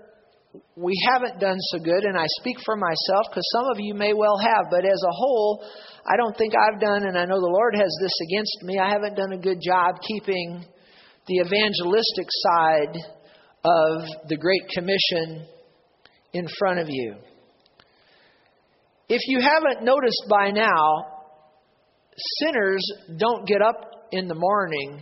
[0.75, 4.13] we haven't done so good, and I speak for myself because some of you may
[4.13, 5.63] well have, but as a whole,
[6.05, 8.89] I don't think I've done, and I know the Lord has this against me, I
[8.89, 10.65] haven't done a good job keeping
[11.27, 12.97] the evangelistic side
[13.63, 15.45] of the Great Commission
[16.33, 17.15] in front of you.
[19.07, 21.19] If you haven't noticed by now,
[22.39, 22.83] sinners
[23.17, 25.01] don't get up in the morning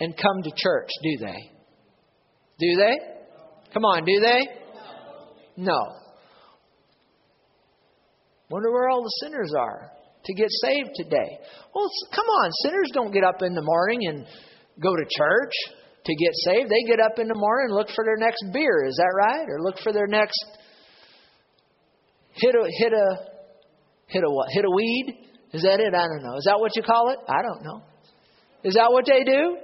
[0.00, 1.50] and come to church, do they?
[2.58, 3.21] Do they?
[3.72, 4.48] Come on, do they?
[5.56, 5.80] No.
[8.50, 9.90] Wonder where all the sinners are
[10.24, 11.38] to get saved today.
[11.74, 14.26] Well, come on, sinners don't get up in the morning and
[14.82, 15.52] go to church
[16.04, 16.70] to get saved.
[16.70, 18.84] They get up in the morning and look for their next beer.
[18.86, 19.46] Is that right?
[19.48, 20.36] Or look for their next
[22.34, 23.16] hit a hit a
[24.08, 24.48] hit a what?
[24.52, 25.28] Hit a weed?
[25.52, 25.94] Is that it?
[25.94, 26.36] I don't know.
[26.36, 27.18] Is that what you call it?
[27.28, 27.82] I don't know.
[28.64, 29.56] Is that what they do?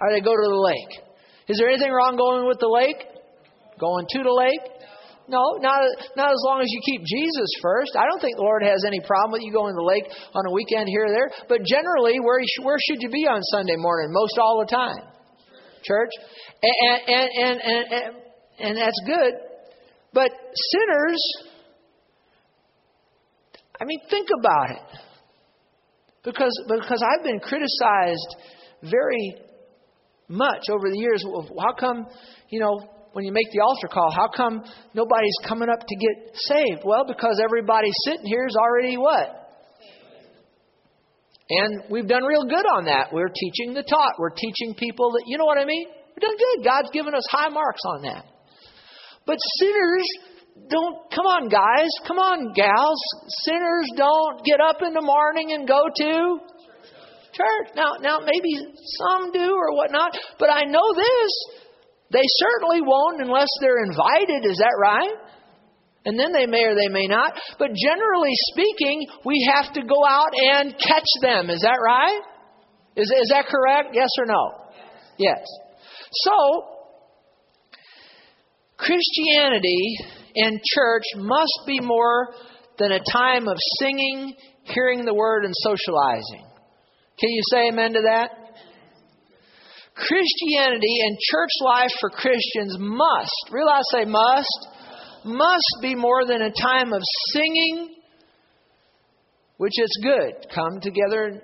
[0.00, 1.05] Or they go to the lake.
[1.48, 2.98] Is there anything wrong going with the lake?
[3.78, 4.72] Going to the lake?
[5.28, 5.82] No, not,
[6.16, 7.98] not as long as you keep Jesus first.
[7.98, 10.46] I don't think the Lord has any problem with you going to the lake on
[10.46, 11.30] a weekend here or there.
[11.48, 14.14] But generally, where, where should you be on Sunday morning?
[14.14, 15.16] Most all the time?
[15.86, 16.10] church.
[16.62, 18.16] And, and, and, and,
[18.58, 19.34] and, that's good.
[20.12, 20.30] But
[20.72, 21.22] sinners,
[23.80, 25.00] I mean, think about it.
[26.24, 28.36] Because, because I've been criticized
[28.82, 29.36] very
[30.28, 31.24] much over the years.
[31.58, 32.06] How come,
[32.50, 32.78] you know,
[33.12, 34.62] when you make the altar call, how come
[34.92, 36.82] nobody's coming up to get saved?
[36.84, 39.44] Well, because everybody sitting here is already what?
[41.48, 43.12] And we've done real good on that.
[43.12, 44.18] We're teaching the taught.
[44.18, 45.86] We're teaching people that, you know what I mean?
[45.88, 46.64] We're done good.
[46.64, 48.26] God's given us high marks on that.
[49.26, 50.06] But sinners
[50.68, 53.00] don't, come on, guys, come on, gals.
[53.44, 56.38] Sinners don't get up in the morning and go to
[57.36, 57.76] church.
[57.76, 61.32] Now, now maybe some do or whatnot, but I know this.
[62.10, 64.48] They certainly won't unless they're invited.
[64.48, 65.14] Is that right?
[66.04, 67.32] And then they may or they may not.
[67.58, 71.50] But generally speaking, we have to go out and catch them.
[71.50, 72.20] Is that right?
[72.96, 73.90] Is, is that correct?
[73.92, 74.52] Yes or no?
[75.18, 75.44] Yes.
[76.12, 76.64] So,
[78.78, 79.96] Christianity
[80.36, 82.28] and church must be more
[82.78, 86.45] than a time of singing, hearing the word, and socializing.
[87.18, 88.30] Can you say amen to that?
[89.94, 94.68] Christianity and church life for Christians must, realize say must,
[95.24, 97.00] must be more than a time of
[97.32, 97.96] singing,
[99.56, 100.46] which is good.
[100.54, 101.40] Come together and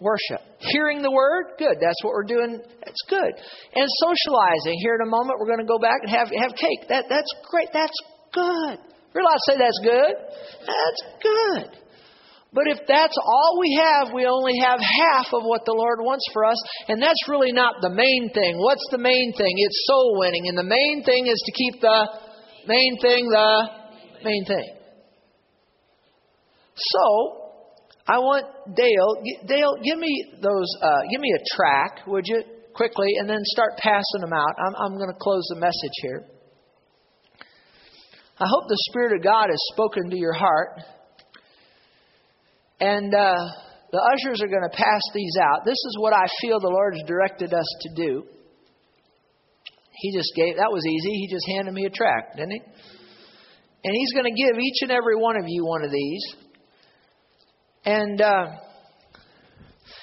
[0.00, 0.42] worship.
[0.58, 1.78] Hearing the word, good.
[1.80, 2.58] That's what we're doing.
[2.84, 3.32] That's good.
[3.74, 4.76] And socializing.
[4.82, 6.88] Here in a moment, we're going to go back and have have cake.
[6.88, 7.68] That that's great.
[7.72, 7.96] That's
[8.32, 8.78] good.
[9.14, 10.14] Realize say that's good.
[10.66, 11.83] That's good.
[12.54, 16.24] But if that's all we have, we only have half of what the Lord wants
[16.32, 18.56] for us, and that's really not the main thing.
[18.56, 19.52] What's the main thing?
[19.58, 22.06] It's soul winning, and the main thing is to keep the
[22.66, 23.68] Main thing, the
[24.24, 24.76] main thing.
[26.76, 27.50] So,
[28.08, 29.22] I want Dale.
[29.46, 30.68] Dale, give me those.
[30.82, 32.42] Uh, give me a track, would you,
[32.74, 34.54] quickly, and then start passing them out.
[34.58, 36.24] I'm, I'm going to close the message here.
[38.38, 40.80] I hope the Spirit of God has spoken to your heart,
[42.84, 43.40] and uh,
[43.92, 45.64] the ushers are going to pass these out.
[45.64, 48.24] This is what I feel the Lord has directed us to do.
[49.92, 51.12] He just gave, that was easy.
[51.16, 52.60] He just handed me a tract, didn't he?
[53.84, 56.24] And he's going to give each and every one of you one of these.
[57.86, 58.46] And uh,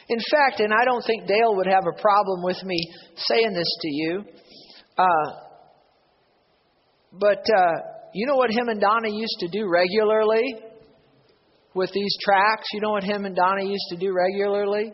[0.09, 2.79] in fact, and I don't think Dale would have a problem with me
[3.15, 4.23] saying this to you,
[4.97, 5.29] uh,
[7.13, 7.73] but uh,
[8.13, 10.70] you know what him and Donna used to do regularly
[11.73, 12.67] with these tracks.
[12.73, 14.93] You know what him and Donna used to do regularly?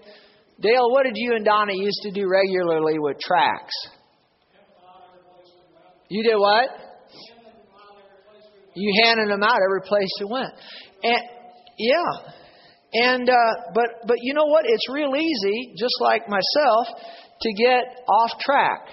[0.60, 3.74] Dale, what did you and Donna used to do regularly with tracks?
[6.10, 6.70] You did what?
[8.76, 10.54] You handed them out every place you went.
[11.04, 11.22] And
[11.78, 12.32] yeah.
[12.94, 14.66] And uh, but but you know what?
[14.66, 16.88] It's real easy, just like myself,
[17.42, 18.88] to get off track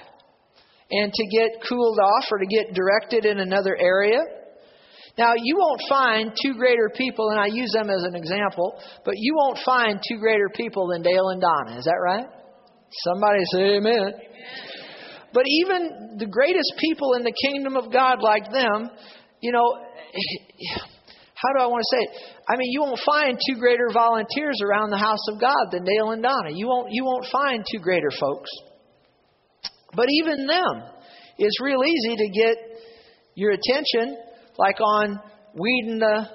[0.90, 4.18] and to get cooled off or to get directed in another area.
[5.16, 9.14] Now, you won't find two greater people, and I use them as an example, but
[9.16, 11.78] you won't find two greater people than Dale and Donna.
[11.78, 12.26] Is that right?
[13.04, 13.94] Somebody say amen.
[13.94, 14.12] amen.
[15.32, 18.90] But even the greatest people in the kingdom of God, like them,
[19.40, 19.66] you know,
[21.34, 22.34] how do I want to say it?
[22.48, 26.10] I mean, you won't find two greater volunteers around the house of God than Dale
[26.10, 26.50] and Donna.
[26.50, 28.50] You won't, you won't find two greater folks.
[29.94, 30.82] But even them,
[31.38, 32.56] it's real easy to get
[33.34, 34.16] your attention,
[34.58, 35.20] like on
[35.54, 36.28] weeding the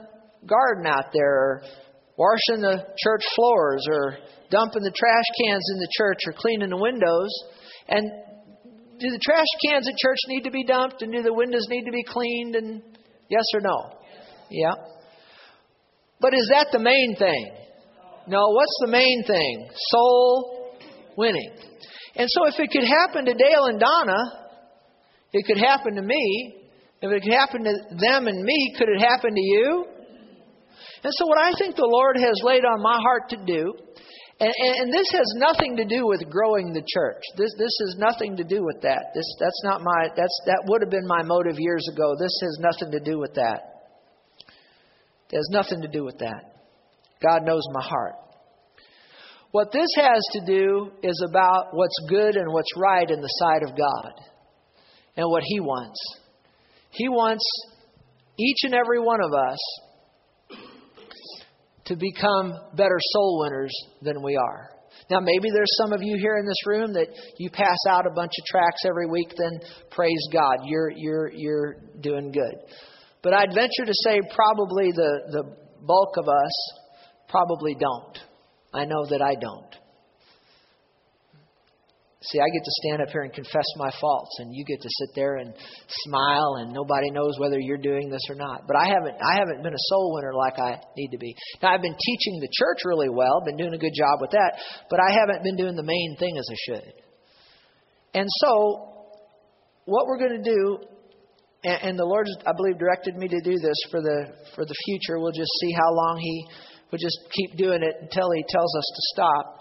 [0.45, 1.61] garden out there, or
[2.17, 4.17] washing the church floors, or
[4.49, 7.29] dumping the trash cans in the church, or cleaning the windows.
[7.87, 8.09] And
[8.99, 11.85] do the trash cans at church need to be dumped and do the windows need
[11.85, 12.81] to be cleaned and
[13.29, 13.95] yes or no?
[14.49, 14.73] Yeah.
[16.19, 17.51] But is that the main thing?
[18.27, 19.69] No, what's the main thing?
[19.73, 20.75] Soul
[21.17, 21.51] winning.
[22.15, 24.49] And so if it could happen to Dale and Donna,
[25.31, 26.58] it could happen to me.
[27.01, 29.85] If it happened to them and me, could it happen to you?
[31.03, 33.73] And so, what I think the Lord has laid on my heart to do
[34.41, 37.21] and, and, this has nothing to do with growing the church.
[37.35, 39.11] This this has nothing to do with that.
[39.13, 42.15] This that's not my that's that would have been my motive years ago.
[42.17, 43.91] This has nothing to do with that.
[45.31, 46.55] It has nothing to do with that.
[47.21, 48.15] God knows my heart.
[49.51, 53.63] What this has to do is about what's good and what's right in the sight
[53.63, 54.13] of God
[55.17, 55.99] and what He wants.
[56.91, 57.43] He wants
[58.37, 59.59] each and every one of us
[61.85, 64.69] to become better soul winners than we are.
[65.09, 68.13] Now, maybe there's some of you here in this room that you pass out a
[68.13, 69.59] bunch of tracts every week, then
[69.89, 72.55] praise God, you're, you're, you're doing good.
[73.23, 75.43] But I'd venture to say probably the, the
[75.81, 76.73] bulk of us
[77.27, 78.19] probably don't.
[78.71, 79.68] I know that I don't.
[82.21, 84.89] See, I get to stand up here and confess my faults, and you get to
[84.99, 85.53] sit there and
[85.87, 88.67] smile, and nobody knows whether you're doing this or not.
[88.67, 91.33] But I haven't, I haven't been a soul winner like I need to be.
[91.63, 94.59] Now, I've been teaching the church really well, been doing a good job with that,
[94.89, 96.93] but I haven't been doing the main thing as I should.
[98.15, 99.15] And so,
[99.85, 100.79] what we're going to do,
[101.63, 104.75] and, and the Lord, I believe, directed me to do this for the for the
[104.85, 105.19] future.
[105.19, 106.47] We'll just see how long He
[106.91, 109.58] will just keep doing it until He tells us to stop.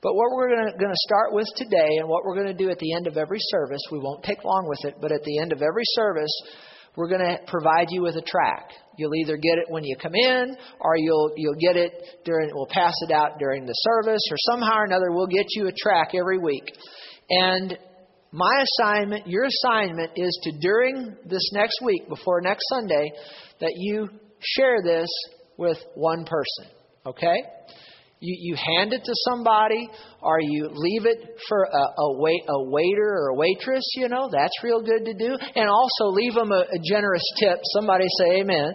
[0.00, 2.78] But what we're going to start with today and what we're going to do at
[2.78, 5.52] the end of every service, we won't take long with it, but at the end
[5.52, 6.30] of every service,
[6.96, 8.70] we're going to provide you with a track.
[8.96, 11.92] You'll either get it when you come in, or you'll you'll get it
[12.24, 12.50] during.
[12.52, 15.72] We'll pass it out during the service, or somehow or another, we'll get you a
[15.72, 16.64] track every week.
[17.30, 17.78] And
[18.32, 23.12] my assignment, your assignment, is to during this next week, before next Sunday,
[23.60, 24.08] that you
[24.40, 25.08] share this
[25.56, 26.72] with one person.
[27.06, 27.36] Okay?
[28.20, 29.88] You, you hand it to somebody,
[30.20, 34.28] or you leave it for a, a, wait, a waiter or a waitress, you know,
[34.32, 35.36] that's real good to do.
[35.54, 37.60] And also leave them a, a generous tip.
[37.74, 38.74] Somebody say amen.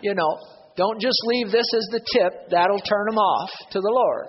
[0.00, 0.38] You know,
[0.76, 4.26] don't just leave this as the tip, that'll turn them off to the Lord.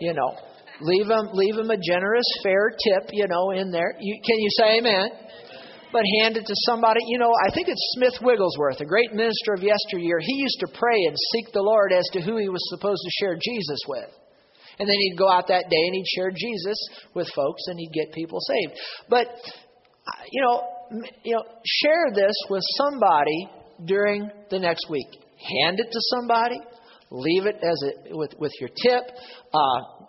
[0.00, 0.34] You know,
[0.80, 3.94] leave them, leave them a generous, fair tip, you know, in there.
[4.00, 5.10] You, can you say amen?
[5.92, 7.00] But hand it to somebody.
[7.06, 10.18] You know, I think it's Smith Wigglesworth, a great minister of yesteryear.
[10.20, 13.10] He used to pray and seek the Lord as to who he was supposed to
[13.20, 14.10] share Jesus with.
[14.78, 16.78] And then he'd go out that day and he'd share Jesus
[17.14, 18.78] with folks and he'd get people saved.
[19.08, 19.26] But,
[20.30, 20.62] you know,
[21.24, 23.50] you know, share this with somebody
[23.84, 25.08] during the next week.
[25.60, 26.60] Hand it to somebody.
[27.10, 29.02] Leave it as a, with, with your tip.
[29.52, 30.06] Uh,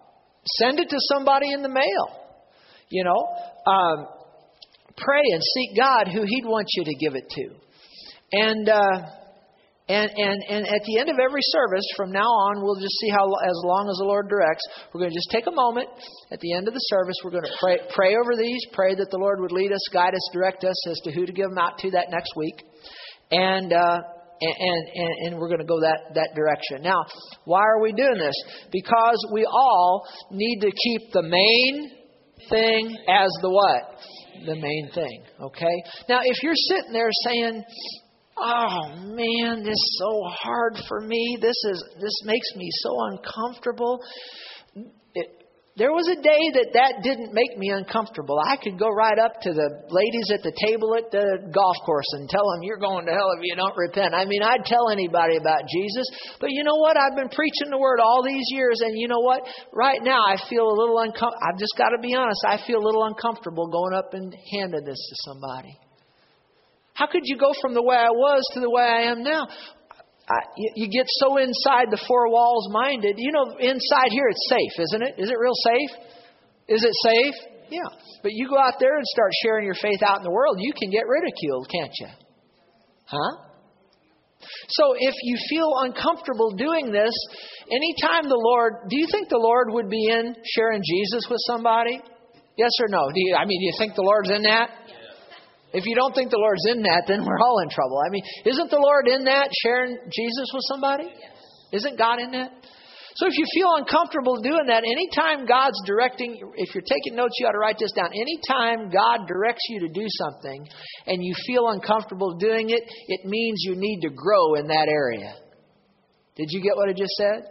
[0.58, 2.20] send it to somebody in the mail.
[2.90, 4.08] You know, um,
[5.00, 7.46] pray and seek God who He'd want you to give it to.
[8.32, 9.02] And, uh,
[9.90, 13.10] and, and, and at the end of every service, from now on, we'll just see
[13.10, 14.62] how, as long as the Lord directs,
[14.94, 15.90] we're going to just take a moment
[16.32, 17.16] at the end of the service.
[17.24, 20.14] We're going to pray, pray over these, pray that the Lord would lead us, guide
[20.14, 22.62] us, direct us as to who to give them out to that next week.
[23.32, 23.98] And, uh,
[24.42, 26.82] and, and, and we're going to go that, that direction.
[26.82, 27.06] Now,
[27.46, 28.36] why are we doing this?
[28.72, 31.92] Because we all need to keep the main
[32.50, 33.98] thing as the what?
[34.46, 35.84] The main thing, okay?
[36.08, 37.64] Now, if you're sitting there saying,
[38.38, 41.38] "Oh man, this is so hard for me.
[41.42, 44.00] This is this makes me so uncomfortable."
[45.78, 48.36] There was a day that that didn't make me uncomfortable.
[48.42, 52.10] I could go right up to the ladies at the table at the golf course
[52.20, 54.12] and tell them, You're going to hell if you don't repent.
[54.12, 56.04] I mean, I'd tell anybody about Jesus.
[56.42, 56.98] But you know what?
[56.98, 59.46] I've been preaching the word all these years, and you know what?
[59.72, 61.48] Right now, I feel a little uncomfortable.
[61.48, 62.44] I've just got to be honest.
[62.44, 65.78] I feel a little uncomfortable going up and handing this to somebody.
[67.00, 69.48] How could you go from the way I was to the way I am now?
[70.58, 73.16] You, you get so inside the four walls minded.
[73.18, 75.14] You know, inside here it's safe, isn't it?
[75.18, 75.92] Is it real safe?
[76.68, 77.36] Is it safe?
[77.70, 77.90] Yeah.
[78.22, 80.74] But you go out there and start sharing your faith out in the world, you
[80.74, 82.08] can get ridiculed, can't you?
[83.06, 83.50] Huh?
[84.70, 87.14] So if you feel uncomfortable doing this,
[87.72, 92.00] anytime the Lord, do you think the Lord would be in sharing Jesus with somebody?
[92.56, 93.10] Yes or no?
[93.10, 94.70] Do you, I mean, do you think the Lord's in that?
[95.72, 98.02] If you don't think the Lord's in that, then we're all in trouble.
[98.06, 101.10] I mean, isn't the Lord in that, sharing Jesus with somebody?
[101.72, 102.52] Isn't God in that?
[103.16, 107.48] So if you feel uncomfortable doing that, anytime God's directing, if you're taking notes, you
[107.48, 108.10] ought to write this down.
[108.16, 110.66] Anytime God directs you to do something
[111.06, 115.36] and you feel uncomfortable doing it, it means you need to grow in that area.
[116.36, 117.44] Did you get what I just said?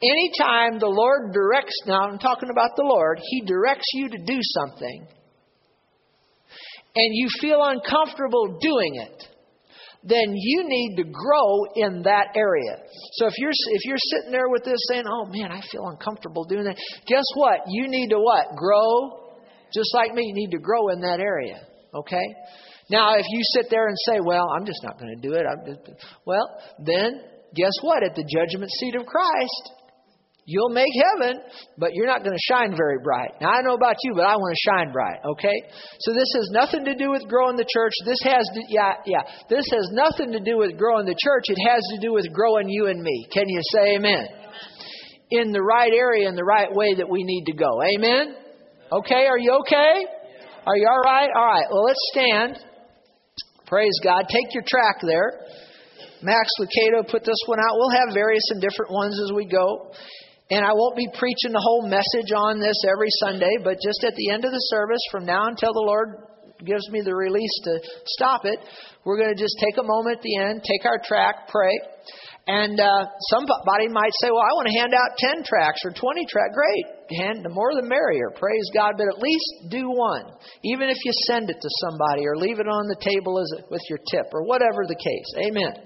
[0.00, 4.38] Anytime the Lord directs, now I'm talking about the Lord, He directs you to do
[4.40, 5.06] something,
[6.98, 9.24] and you feel uncomfortable doing it,
[10.02, 12.76] then you need to grow in that area.
[13.14, 16.44] So if you're if you're sitting there with this saying, "Oh man, I feel uncomfortable
[16.44, 16.76] doing that,"
[17.06, 17.60] guess what?
[17.68, 18.56] You need to what?
[18.56, 19.30] Grow.
[19.72, 21.60] Just like me, you need to grow in that area.
[21.94, 22.24] Okay.
[22.90, 25.44] Now, if you sit there and say, "Well, I'm just not going to do it,"
[25.44, 26.46] I'm just, well,
[26.84, 27.20] then
[27.54, 28.02] guess what?
[28.02, 29.72] At the judgment seat of Christ,
[30.48, 31.44] You'll make heaven,
[31.76, 33.36] but you're not going to shine very bright.
[33.38, 35.52] Now, I know about you, but I want to shine bright, okay?
[36.00, 37.92] So this has nothing to do with growing the church.
[38.08, 39.28] This has, to, yeah, yeah.
[39.52, 41.52] This has nothing to do with growing the church.
[41.52, 43.28] It has to do with growing you and me.
[43.30, 44.24] Can you say amen?
[45.30, 47.68] In the right area, in the right way that we need to go.
[47.84, 48.32] Amen?
[48.90, 50.00] Okay, are you okay?
[50.64, 51.28] Are you all right?
[51.28, 52.56] All right, well, let's stand.
[53.66, 54.24] Praise God.
[54.32, 55.44] Take your track there.
[56.22, 57.76] Max Lucado put this one out.
[57.76, 59.92] We'll have various and different ones as we go.
[60.50, 64.16] And I won't be preaching the whole message on this every Sunday, but just at
[64.16, 66.24] the end of the service, from now until the Lord
[66.64, 67.78] gives me the release to
[68.16, 68.58] stop it,
[69.04, 71.76] we're going to just take a moment at the end, take our track, pray.
[72.48, 76.24] And uh, somebody might say, well, I want to hand out 10 tracts or 20
[76.24, 76.56] tracts.
[76.56, 76.84] Great.
[77.20, 78.32] Hand, the more the merrier.
[78.32, 78.96] Praise God.
[78.96, 80.32] But at least do one.
[80.64, 83.84] Even if you send it to somebody or leave it on the table as with
[83.92, 85.28] your tip or whatever the case.
[85.44, 85.76] Amen.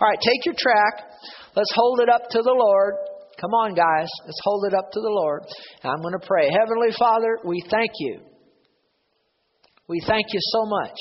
[0.00, 1.04] All right, take your tract.
[1.52, 2.96] Let's hold it up to the Lord.
[3.40, 4.08] Come on, guys.
[4.24, 5.42] Let's hold it up to the Lord.
[5.84, 6.48] I'm going to pray.
[6.50, 8.20] Heavenly Father, we thank you.
[9.88, 10.96] We thank you so much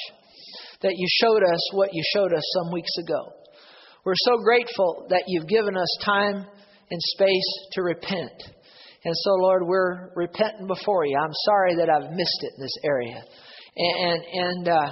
[0.81, 3.31] that you showed us what you showed us some weeks ago.
[4.03, 6.45] We're so grateful that you've given us time
[6.91, 8.43] and space to repent.
[9.03, 11.17] And so, Lord, we're repenting before you.
[11.17, 13.23] I'm sorry that I've missed it in this area.
[13.77, 14.89] And, and uh,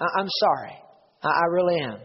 [0.00, 0.72] I'm sorry.
[1.22, 1.98] I really am.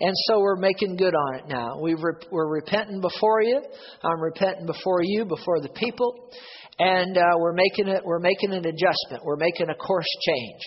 [0.00, 1.78] And so we're making good on it now.
[1.80, 3.60] we are repenting before you.
[4.02, 6.30] I'm repenting before you, before the people.
[6.78, 9.22] And uh, we're, making it, we're making an adjustment.
[9.24, 10.60] We're making a course change.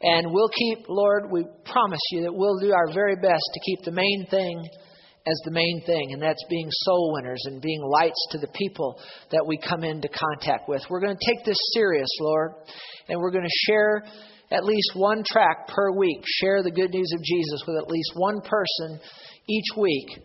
[0.00, 3.84] And we'll keep, Lord, we promise you that we'll do our very best to keep
[3.84, 4.66] the main thing
[5.26, 9.00] as the main thing, and that's being soul winners and being lights to the people
[9.30, 10.82] that we come into contact with.
[10.90, 12.52] We're going to take this serious, Lord,
[13.08, 14.04] and we're going to share
[14.50, 16.22] at least one track per week.
[16.40, 19.00] Share the good news of Jesus with at least one person
[19.48, 20.24] each week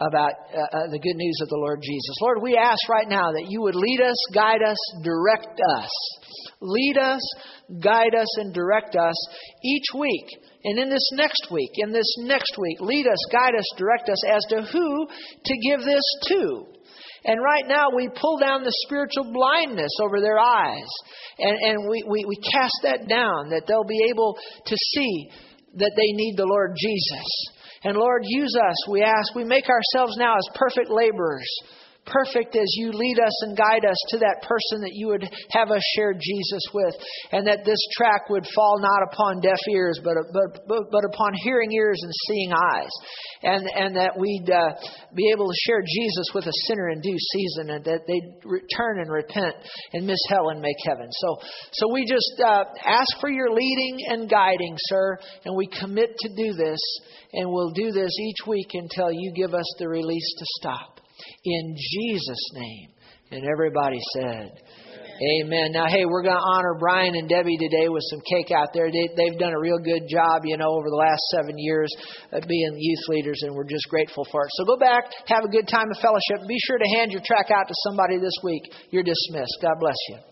[0.00, 2.16] about uh, uh, the good news of the Lord Jesus.
[2.22, 5.90] Lord, we ask right now that you would lead us, guide us, direct us
[6.60, 7.20] lead us,
[7.82, 9.14] guide us, and direct us
[9.64, 10.26] each week.
[10.64, 14.22] And in this next week, in this next week, lead us, guide us, direct us
[14.28, 16.66] as to who to give this to.
[17.24, 20.88] And right now, we pull down the spiritual blindness over their eyes.
[21.38, 25.30] And, and we, we, we cast that down, that they'll be able to see
[25.76, 27.26] that they need the Lord Jesus.
[27.84, 29.34] And Lord, use us, we ask.
[29.34, 31.48] We make ourselves now as perfect laborers
[32.10, 35.70] perfect as you lead us and guide us to that person that you would have
[35.70, 36.94] us share Jesus with,
[37.32, 41.32] and that this track would fall not upon deaf ears, but, but, but, but upon
[41.42, 42.92] hearing ears and seeing eyes,
[43.42, 44.74] and, and that we'd uh,
[45.14, 49.00] be able to share Jesus with a sinner in due season, and that they'd return
[49.00, 49.54] and repent
[49.92, 51.08] and miss hell and make heaven.
[51.10, 51.38] So,
[51.72, 56.28] so we just uh, ask for your leading and guiding, sir, and we commit to
[56.36, 56.80] do this,
[57.32, 60.99] and we'll do this each week until you give us the release to stop
[61.44, 62.88] in Jesus' name.
[63.32, 64.50] And everybody said,
[65.20, 65.72] Amen.
[65.72, 68.90] Now, hey, we're going to honor Brian and Debbie today with some cake out there.
[68.90, 71.92] They, they've done a real good job, you know, over the last seven years
[72.32, 74.50] of being youth leaders, and we're just grateful for it.
[74.54, 77.50] So go back, have a good time of fellowship, be sure to hand your track
[77.52, 78.62] out to somebody this week.
[78.90, 79.58] You're dismissed.
[79.60, 80.29] God bless you.